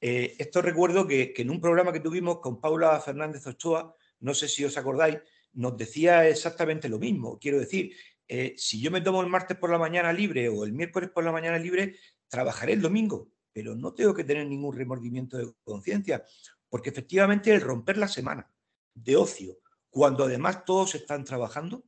[0.00, 4.48] eh, esto recuerdo que, en un programa que tuvimos con Paula Fernández Ochoa, no sé
[4.48, 5.18] si os acordáis,
[5.54, 7.38] nos decía exactamente lo mismo.
[7.38, 7.92] Quiero decir,
[8.28, 11.24] eh, si yo me tomo el martes por la mañana libre o el miércoles por
[11.24, 11.96] la mañana libre,
[12.28, 16.24] trabajaré el domingo, pero no tengo que tener ningún remordimiento de conciencia,
[16.68, 18.50] porque efectivamente el romper la semana
[18.94, 19.58] de ocio,
[19.90, 21.84] cuando además todos están trabajando,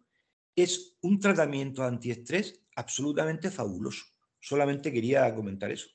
[0.54, 4.04] es un tratamiento antiestrés absolutamente fabuloso.
[4.38, 5.88] Solamente quería comentar eso.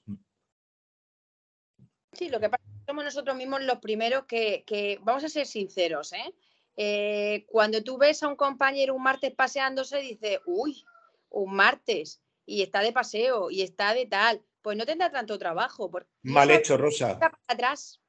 [2.14, 5.46] Sí, lo que pasa es que somos nosotros mismos los primeros que, vamos a ser
[5.46, 6.34] sinceros, ¿eh?
[6.78, 7.46] ¿eh?
[7.48, 10.86] cuando tú ves a un compañero un martes paseándose, dice, uy,
[11.30, 15.92] un martes, y está de paseo, y está de tal, pues no tendrá tanto trabajo.
[16.24, 17.20] Mal hecho, Rosa.
[17.48, 18.02] Atrás.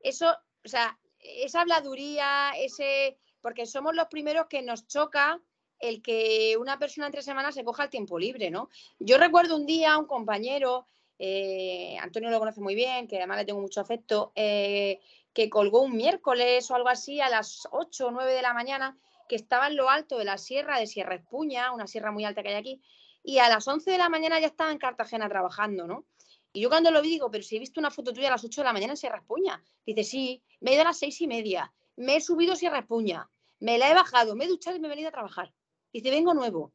[0.00, 0.34] Eso,
[0.64, 5.40] o sea, esa habladuría, ese, porque somos los primeros que nos choca
[5.78, 8.68] el que una persona entre semanas se coja el tiempo libre, ¿no?
[8.98, 10.86] Yo recuerdo un día un compañero,
[11.18, 15.00] eh, Antonio lo conoce muy bien, que además le tengo mucho afecto, eh,
[15.32, 18.98] que colgó un miércoles o algo así a las 8 o 9 de la mañana,
[19.28, 22.42] que estaba en lo alto de la sierra de Sierra Espuña, una sierra muy alta
[22.42, 22.82] que hay aquí,
[23.22, 26.04] y a las 11 de la mañana ya estaba en Cartagena trabajando, ¿no?
[26.52, 28.44] Y yo cuando lo vi digo, pero si he visto una foto tuya a las
[28.44, 29.62] 8 de la mañana en Sierra Espuña.
[29.86, 32.80] Dice, sí, me he ido a las seis y media, me he subido a Sierra
[32.80, 33.30] Espuña,
[33.60, 35.52] me la he bajado, me he duchado y me he venido a trabajar.
[35.92, 36.72] Dice, vengo nuevo.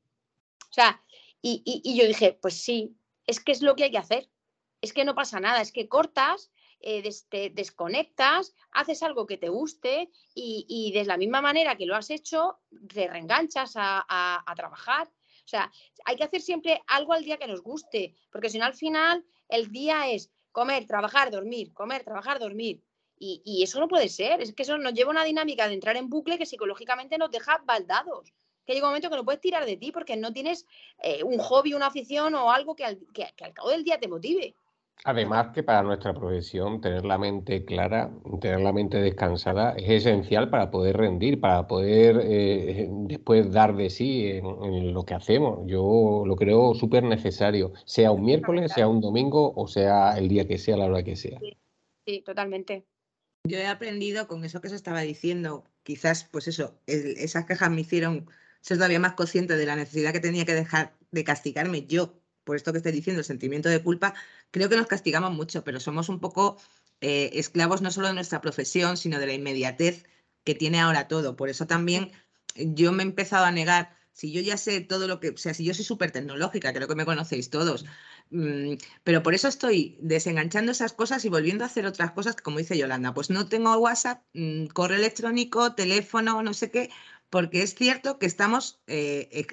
[0.70, 1.02] O sea,
[1.42, 2.98] y, yo dije, pues sí,
[3.28, 4.30] es que es lo que hay que hacer.
[4.82, 9.50] Es que no pasa nada, es que cortas, eh, te desconectas, haces algo que te
[9.50, 12.60] guste y, de la misma manera que lo has hecho,
[12.94, 15.08] te reenganchas a, trabajar.
[15.08, 15.72] O sea,
[16.06, 19.24] hay que hacer siempre algo al día que nos guste, porque si no al final
[19.50, 22.82] el día es comer, trabajar, dormir, comer, trabajar, dormir.
[23.18, 25.96] Y, eso no puede ser, es que eso nos lleva a una dinámica de entrar
[25.96, 28.34] en bucle que psicológicamente nos deja baldados
[28.66, 30.66] que llega un momento que no puedes tirar de ti porque no tienes
[31.02, 33.00] eh, un hobby, una afición o algo que al,
[33.54, 34.56] cabo del día te motive.
[35.04, 40.50] Además que para nuestra profesión tener la mente clara, tener la mente descansada es esencial
[40.50, 45.60] para poder rendir, para poder eh, después dar de sí en, lo que hacemos.
[45.68, 50.48] Yo lo creo súper necesario, sea un miércoles, sea un domingo o sea el día
[50.48, 51.40] que sea, la hora que sea.
[52.06, 52.88] Sí, totalmente.
[53.44, 57.82] Yo he aprendido con eso que se estaba diciendo, quizás pues eso, esas quejas me
[57.82, 58.28] hicieron
[58.62, 62.56] ser todavía más consciente de la necesidad que tenía que dejar de castigarme yo por
[62.56, 64.14] esto que estoy diciendo, el sentimiento de culpa,
[64.52, 66.58] creo que nos castigamos mucho, pero somos un poco
[67.02, 70.06] eh, esclavos no solo de nuestra profesión, sino de la inmediatez
[70.46, 71.36] que tiene ahora todo.
[71.36, 72.12] Por eso también
[72.56, 75.54] yo me he empezado a negar, si yo ya sé todo lo que, o sea,
[75.54, 77.86] si yo soy súper tecnológica, creo que me conocéis todos,
[78.30, 82.60] mm, pero por eso estoy desenganchando esas cosas y volviendo a hacer otras cosas, como
[82.60, 86.90] dice Yolanda, pues no tengo WhatsApp, mm, correo electrónico, teléfono, no sé qué,
[87.30, 89.46] porque es cierto que estamos eh,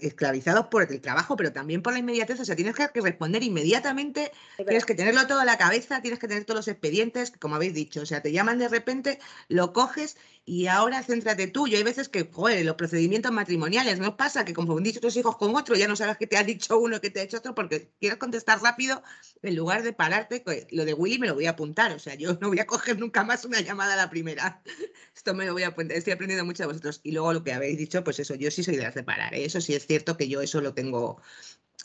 [0.00, 2.40] esclavizados por el trabajo, pero también por la inmediatez.
[2.40, 6.28] O sea, tienes que responder inmediatamente, tienes que tenerlo todo en la cabeza, tienes que
[6.28, 8.02] tener todos los expedientes, como habéis dicho.
[8.02, 9.18] O sea, te llaman de repente,
[9.48, 10.16] lo coges
[10.50, 11.68] y ahora céntrate tú.
[11.68, 14.44] Yo hay veces que, joder, los procedimientos matrimoniales, ¿no pasa?
[14.44, 17.08] Que confundís tus hijos con otro, ya no sabes qué te ha dicho uno, qué
[17.08, 19.00] te ha hecho otro, porque quieres contestar rápido
[19.42, 20.42] en lugar de pararte.
[20.72, 22.98] Lo de Willy me lo voy a apuntar, o sea, yo no voy a coger
[22.98, 24.60] nunca más una llamada a la primera.
[25.14, 26.98] Esto me lo voy a apuntar, estoy aprendiendo mucho de vosotros.
[27.04, 29.32] Y luego lo que habéis dicho, pues eso, yo sí soy de las de parar,
[29.36, 29.44] ¿eh?
[29.44, 31.22] eso sí es cierto que yo eso lo tengo,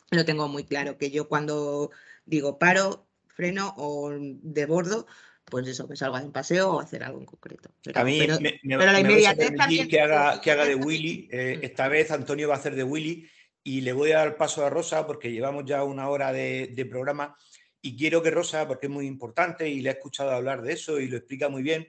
[0.09, 1.91] lo tengo muy claro, que yo cuando
[2.25, 5.05] digo paro, freno o de bordo,
[5.45, 7.69] pues eso, que salga de un paseo o hacer algo en concreto.
[7.93, 8.27] a mí
[8.63, 9.51] me, la inmediatez
[9.87, 11.29] que haga, que haga de Willy.
[11.35, 11.65] Eh, mm.
[11.65, 13.27] esta vez Antonio va a hacer de Willy
[13.63, 17.35] y le voy a dar paso a Rosa porque llevamos ya una hora de, programa
[17.81, 20.99] y quiero que Rosa, porque es muy importante y le he escuchado hablar de eso
[20.99, 21.87] y lo explica muy bien,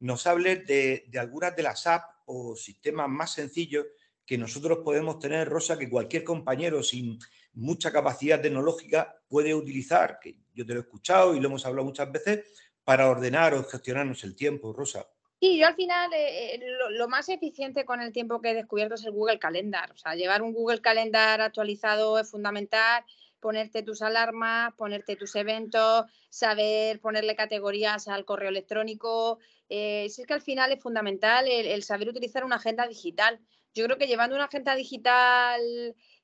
[0.00, 3.86] nos hable de, de algunas de las apps o sistemas más sencillos
[4.24, 7.18] que nosotros podemos tener, Rosa, que cualquier compañero sin
[7.54, 11.86] mucha capacidad tecnológica puede utilizar, que yo te lo he escuchado y lo hemos hablado
[11.86, 12.44] muchas veces,
[12.84, 15.06] para ordenar o gestionarnos el tiempo, Rosa.
[15.40, 16.60] Sí, yo al final eh, eh,
[16.90, 19.92] lo, más eficiente con el tiempo que he descubierto es el Google Calendar.
[19.92, 23.04] O sea, llevar un Google Calendar actualizado es fundamental,
[23.40, 29.38] ponerte tus alarmas, ponerte tus eventos, saber ponerle categorías al correo electrónico.
[29.68, 33.38] Eh, es que al final es fundamental el, saber utilizar una agenda digital.
[33.74, 35.60] Yo creo que llevando una agenda digital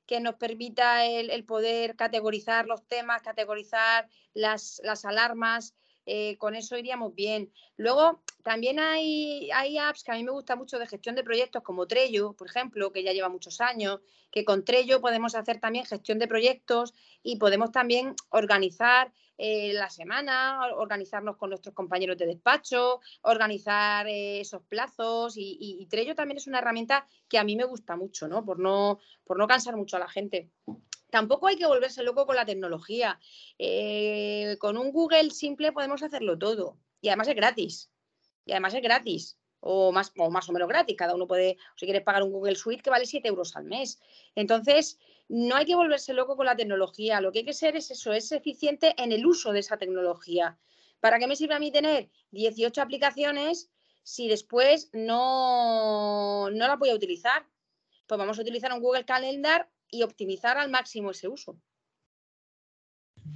[0.07, 6.77] que nos permita el, poder categorizar los temas, categorizar las, las alarmas, eh, con eso
[6.77, 7.51] iríamos bien.
[7.77, 11.63] Luego, también hay, hay apps que a mí me gusta mucho de gestión de proyectos,
[11.63, 13.99] como Trello, por ejemplo, que ya lleva muchos años,
[14.31, 19.11] que con Trello podemos hacer también gestión de proyectos y podemos también organizar
[19.43, 26.13] eh, la semana, organizarnos con nuestros compañeros de despacho, organizar eh, esos plazos y, Trello
[26.13, 28.45] también es una herramienta que a mí me gusta mucho, ¿no?
[28.45, 30.51] Por no, por no cansar mucho a la gente
[31.11, 33.19] tampoco hay que volverse loco con la tecnología.
[33.59, 36.79] Eh, con un Google simple podemos hacerlo todo.
[37.01, 37.91] Y además es gratis.
[38.45, 39.37] Y además es gratis.
[39.59, 40.95] O más, o más menos gratis.
[40.97, 43.99] Cada uno puede, si quieres pagar un Google Suite que vale 7 euros al mes.
[44.33, 44.97] Entonces,
[45.29, 47.21] no hay que volverse loco con la tecnología.
[47.21, 50.57] Lo que hay que ser es eso, es eficiente en el uso de esa tecnología.
[50.99, 53.69] ¿Para qué me sirve a mí tener 18 aplicaciones
[54.03, 57.45] si después no, no las voy a utilizar?
[58.11, 61.59] pues vamos a utilizar un Google Calendar y optimizar al máximo ese uso.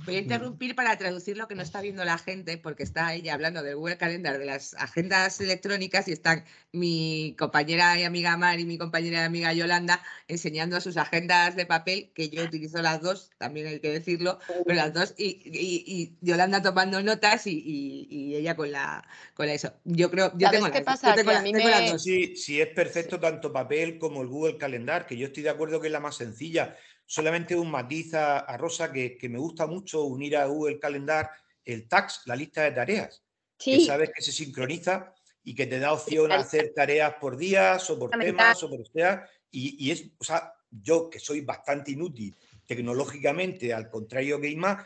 [0.06, 3.34] Voy a interrumpir para traducir lo que no está viendo la gente, porque está ella
[3.34, 8.60] hablando del Google Calendar, de las agendas electrónicas, y están mi compañera y amiga Mar
[8.60, 13.02] y mi compañera y amiga Yolanda enseñando sus agendas de papel, que yo utilizo las
[13.02, 18.72] dos, también hay que decirlo, pero las dos, y, Yolanda tomando notas y, ella con
[18.72, 19.74] la con eso.
[19.86, 21.16] Yo creo, yo tengo, qué pasa?
[21.16, 22.00] que a mí me...
[22.00, 25.80] Sí, sí, es perfecto tanto papel como el Google Calendar, que yo estoy de acuerdo
[25.80, 26.76] que es la más sencilla
[27.06, 31.30] Solamente un matiz a, Rosa que, me gusta mucho unir a Google Calendar
[31.64, 33.24] el tax, la lista de tareas.
[33.58, 37.89] Que sabes que se sincroniza y que te da opción a hacer tareas por días
[37.89, 39.28] o por temas o por sea.
[39.51, 42.36] Y, y es, o sea, yo que soy bastante inútil
[42.66, 44.86] tecnológicamente, al contrario que Isma,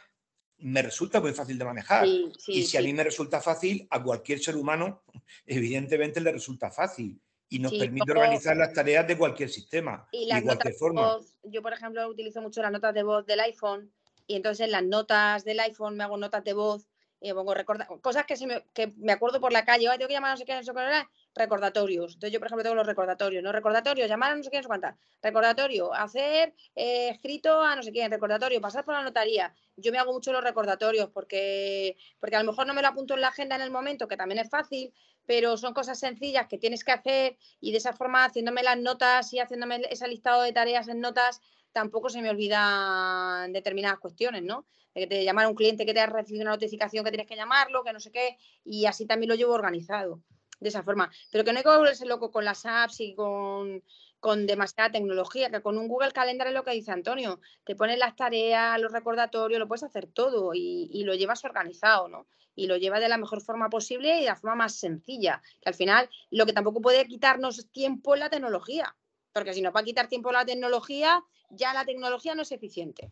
[0.60, 2.06] me resulta muy fácil de manejar.
[2.06, 5.04] y si a mí me resulta fácil, a cualquier ser humano,
[5.46, 7.20] evidentemente le resulta fácil
[7.50, 11.18] y nos permite organizar las tareas de cualquier sistema y de cualquier forma.
[11.44, 13.92] yo, por ejemplo, utilizo mucho las notas de voz del iPhone
[14.28, 16.88] y entonces en las notas del iPhone me hago notas de voz
[17.20, 17.54] y pongo
[18.02, 20.46] cosas que, me, que me acuerdo por la calle, tengo que llamar a no sé
[20.46, 21.08] qué, no sé qué,
[21.40, 22.14] recordatorios.
[22.14, 23.52] Entonces yo, por ejemplo, tengo los recordatorios, ¿no?
[23.52, 24.96] Recordatorios, llamar a no sé qué, no sé cuántas.
[25.22, 29.54] Recordatorio, hacer eh, escrito a no sé quién, recordatorio, pasar por la notaría.
[29.76, 33.16] Yo me hago mucho los recordatorios porque, porque a lo mejor no me lo apunto
[33.16, 34.94] en la agenda en el momento, que también es fácil,
[35.26, 39.34] pero son cosas sencillas que tienes que hacer y de esa forma haciéndome las notas
[39.34, 44.66] y haciéndome ese listado de tareas en notas, tampoco se me olvidan determinadas cuestiones, ¿no?
[44.94, 47.36] De que te llamar un cliente que te ha recibido una notificación que tienes que
[47.36, 50.22] llamarlo, que no sé qué, y así también lo llevo organizado
[50.60, 51.12] de esa forma.
[51.32, 53.84] Pero que no hay que volverse loco con las apps y con,
[54.20, 57.98] con demasiada tecnología, que con un Google Calendar es lo que dice Antonio, te pones
[57.98, 62.28] las tareas, los recordatorios, lo puedes hacer todo y, y, lo llevas organizado, ¿no?
[62.56, 65.70] Y lo llevas de la mejor forma posible y de la forma más sencilla, que
[65.70, 68.96] al final lo que tampoco puede quitarnos tiempo es la tecnología,
[69.32, 73.12] porque si nos va a quitar tiempo la tecnología, ya la tecnología no es eficiente.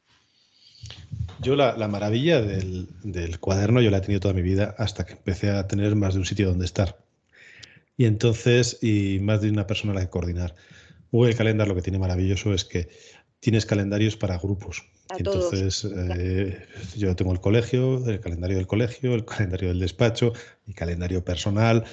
[1.39, 5.06] Yo la, la maravilla del, del, cuaderno yo la he tenido toda mi vida hasta
[5.06, 6.98] que empecé a tener más de un sitio donde estar.
[7.98, 10.56] Y entonces, y más de una persona a la que coordinar.
[11.12, 12.89] Google Calendar lo que tiene maravilloso es que
[13.39, 14.84] tienes calendarios para grupos.
[15.18, 20.34] entonces, eh, yo tengo el colegio, el calendario del colegio, el calendario del despacho,
[20.66, 21.86] mi calendario personal,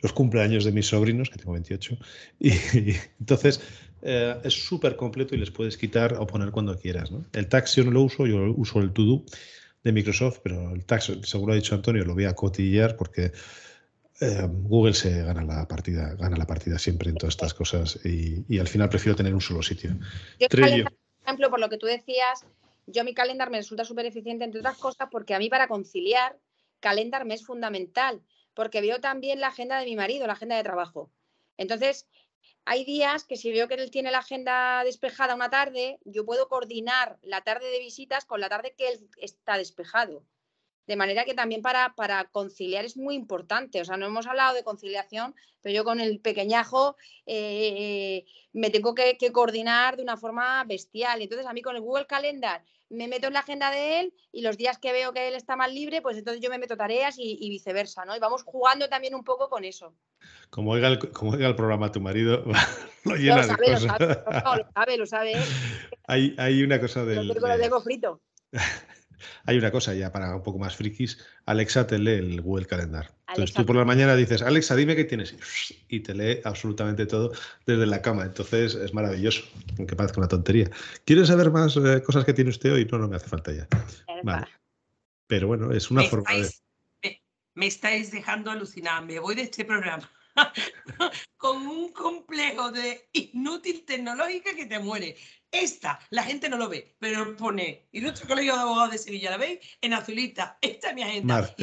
[0.00, 1.98] los cumpleaños de mis sobrinos, que tengo 28.
[2.38, 2.50] Y,
[3.20, 3.60] entonces,
[4.02, 7.10] eh, es súper completo y les puedes quitar o poner cuando quieras.
[7.32, 9.24] El tax yo no lo uso, yo uso el To-Do
[9.82, 13.32] de Microsoft, pero el tax, seguro ha dicho Antonio, lo voy a cotillar porque
[14.20, 18.58] eh, Google se gana la partida, gana la partida siempre en todas estas cosas y,
[18.58, 19.90] al final prefiero tener un solo sitio.
[20.40, 22.46] Yo, por ejemplo, por lo que tú decías,
[22.86, 26.38] yo mi calendar me resulta súper eficiente, entre otras cosas, porque a mí para conciliar,
[26.80, 28.22] calendar me es fundamental,
[28.54, 31.10] porque veo también la agenda de mi marido, la agenda de trabajo.
[31.58, 32.06] Entonces,
[32.64, 36.48] hay días que si veo que él tiene la agenda despejada una tarde, yo puedo
[36.48, 40.24] coordinar la tarde de visitas con la tarde que él está despejado.
[40.86, 43.80] De manera que también para, para conciliar es muy importante.
[43.80, 48.94] O sea, no hemos hablado de conciliación, pero yo con el pequeñajo eh, me tengo
[48.94, 51.22] que, coordinar de una forma bestial.
[51.22, 54.42] Entonces, a mí con el Google Calendar me meto en la agenda de él y
[54.42, 57.16] los días que veo que él está más libre, pues entonces yo me meto tareas
[57.18, 58.14] y, viceversa, ¿no?
[58.14, 59.92] Y vamos jugando también un poco con eso.
[60.50, 62.44] Como oiga el, como el programa tu marido,
[63.04, 63.82] lo llena de cosas.
[63.82, 65.34] Lo sabe, lo sabe, lo sabe.
[66.06, 67.26] hay, hay, una cosa del...
[67.26, 68.20] Lo tengo frito.
[69.44, 71.18] Hay una cosa ya para un poco más frikis.
[71.46, 73.10] Alexa te lee el Google Calendar.
[73.28, 75.34] Entonces tú por la mañana dices, Alexa, dime qué tienes.
[75.88, 77.32] Y te lee absolutamente todo
[77.66, 78.24] desde la cama.
[78.24, 79.42] Entonces es maravilloso,
[79.78, 80.70] aunque parezca una tontería.
[81.04, 82.84] ¿Quieres saber más eh, cosas que tiene usted hoy?
[82.84, 83.66] No, no me hace falta ya.
[84.22, 84.46] Vale.
[85.26, 87.20] Pero bueno, es una forma de...
[87.54, 89.04] me estáis dejando alucinar.
[89.04, 90.10] Me voy de este programa.
[91.36, 95.16] con un complejo de inútil tecnológica que te muere.
[95.50, 99.36] Esta, la gente no lo ve, pero pone Ilustre Colegio de Abogados de Sevilla, ¿la
[99.36, 99.60] veis?
[99.80, 100.58] En azulita.
[100.60, 101.54] Esta es mi agenda.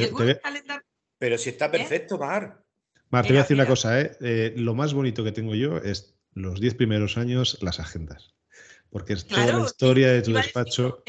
[1.17, 1.69] Pero si está ¿Eh?
[1.69, 2.63] perfecto, Mar.
[3.09, 4.17] Mar, te voy a decir una cosa, ¿eh?
[4.21, 4.53] ¿eh?
[4.57, 8.34] Lo más bonito que tengo yo es los 10 primeros años, las agendas.
[8.89, 11.03] Porque es toda la historia de tu despacho.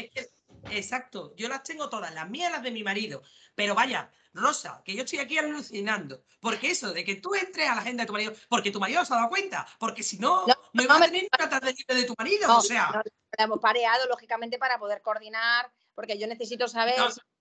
[0.69, 3.23] exacto, yo las tengo todas, las mías, las de mi marido.
[3.55, 6.23] Pero vaya, Rosa, que yo estoy aquí alucinando.
[6.39, 9.03] Porque eso de que tú entres a la agenda de tu marido, porque tu marido
[9.05, 12.13] se ha dado cuenta, porque si no, no, iba a tener nunca tarde de tu
[12.17, 12.57] marido.
[12.57, 12.91] o sea.
[12.93, 13.03] lo
[13.37, 16.95] hemos pareado, lógicamente, para poder coordinar, porque yo necesito saber.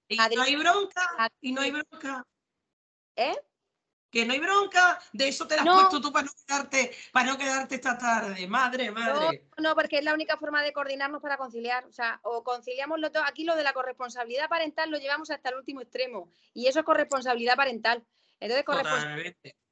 [0.09, 2.25] y no hay bronca, y no hay bronca.
[3.17, 3.37] ¿Eh?
[4.15, 7.33] que no hay bronca, de eso te la has puesto tú para no quedarte, para
[7.33, 9.45] no quedarte esta tarde, madre, madre.
[9.59, 13.01] No, no, porque es la única forma de coordinarnos para conciliar, o sea, o conciliamos
[13.01, 16.69] lo todo, aquí lo de la corresponsabilidad parental lo llevamos hasta el último extremo, y
[16.69, 18.05] eso es corresponsabilidad parental.
[18.39, 19.19] Entonces, cuadrar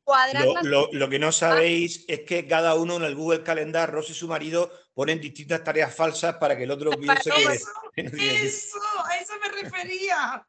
[0.06, 3.90] Lo, las- lo- lo que no sabéis es que cada uno en el Google Calendar,
[3.90, 7.68] Rosa y su marido, ponen distintas tareas falsas para que el otro piense que, Eso,
[7.94, 10.46] que eso, a eso me refería.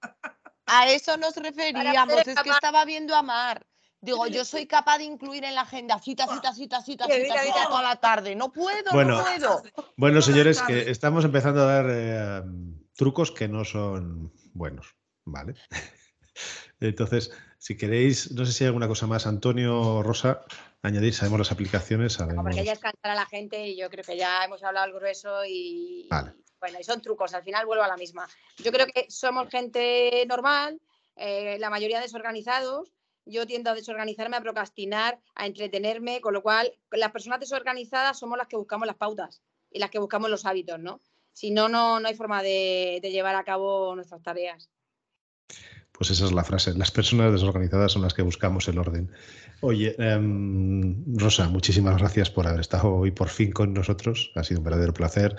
[0.65, 3.65] A eso nos referíamos, es que estaba viendo a Mar.
[4.01, 7.67] Digo, yo soy capaz de incluir en la agenda cita, cita, cita, cita, cita, cita
[7.69, 8.35] toda la tarde.
[8.35, 9.17] No puedo, Bueno.
[9.17, 9.63] no puedo.
[9.95, 12.41] Bueno, señores, que estamos empezando a dar eh,
[12.95, 14.87] trucos que no son buenos,
[15.23, 15.53] ¿vale?
[16.81, 17.31] Entonces,
[17.63, 20.43] si queréis, no sé si hay alguna cosa más, Antonio o Rosa,
[20.81, 22.43] añadir, sabemos las aplicaciones, No, sabemos...
[22.43, 24.93] porque ya es cansar a la gente y yo creo que ya hemos hablado el
[24.93, 26.33] grueso y Vale.
[26.59, 28.27] bueno, y son trucos, al final vuelvo a la misma.
[28.57, 30.81] Yo creo que somos gente normal,
[31.15, 32.91] eh, la mayoría desorganizados.
[33.25, 38.37] Yo tiendo a desorganizarme, a procrastinar, a entretenerme, con lo cual las personas desorganizadas somos
[38.37, 39.41] las que buscamos las pautas
[39.71, 40.99] y las que buscamos los hábitos, ¿no?
[41.31, 44.69] Si no, no, no hay forma de, de llevar a cabo nuestras tareas.
[45.97, 46.73] Pues esa es la frase.
[46.73, 49.09] Las personas desorganizadas son las que buscamos el orden.
[49.61, 54.31] Oye, em, Rosa, muchísimas gracias por haber estado hoy por fin con nosotros.
[54.35, 55.35] Ha sido un verdadero placer.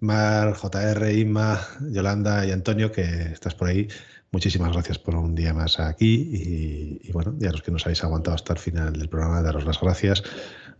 [0.00, 1.60] Mar, JR, Inma,
[1.90, 3.88] Yolanda y Antonio, que estás por ahí.
[4.32, 7.00] Muchísimas gracias por un día más aquí.
[7.02, 9.64] Y, bueno, y a los que nos habéis aguantado hasta el final del programa, daros
[9.64, 10.22] las gracias.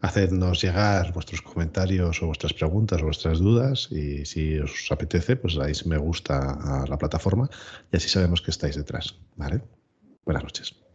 [0.01, 3.89] Hacednos llegar vuestros comentarios o vuestras preguntas o vuestras dudas.
[3.91, 7.51] Y si os apetece, pues dais me gusta a la plataforma
[7.93, 9.17] y así sabemos que estáis detrás.
[9.37, 9.63] ¿Vale?
[10.25, 10.90] Buenas noches.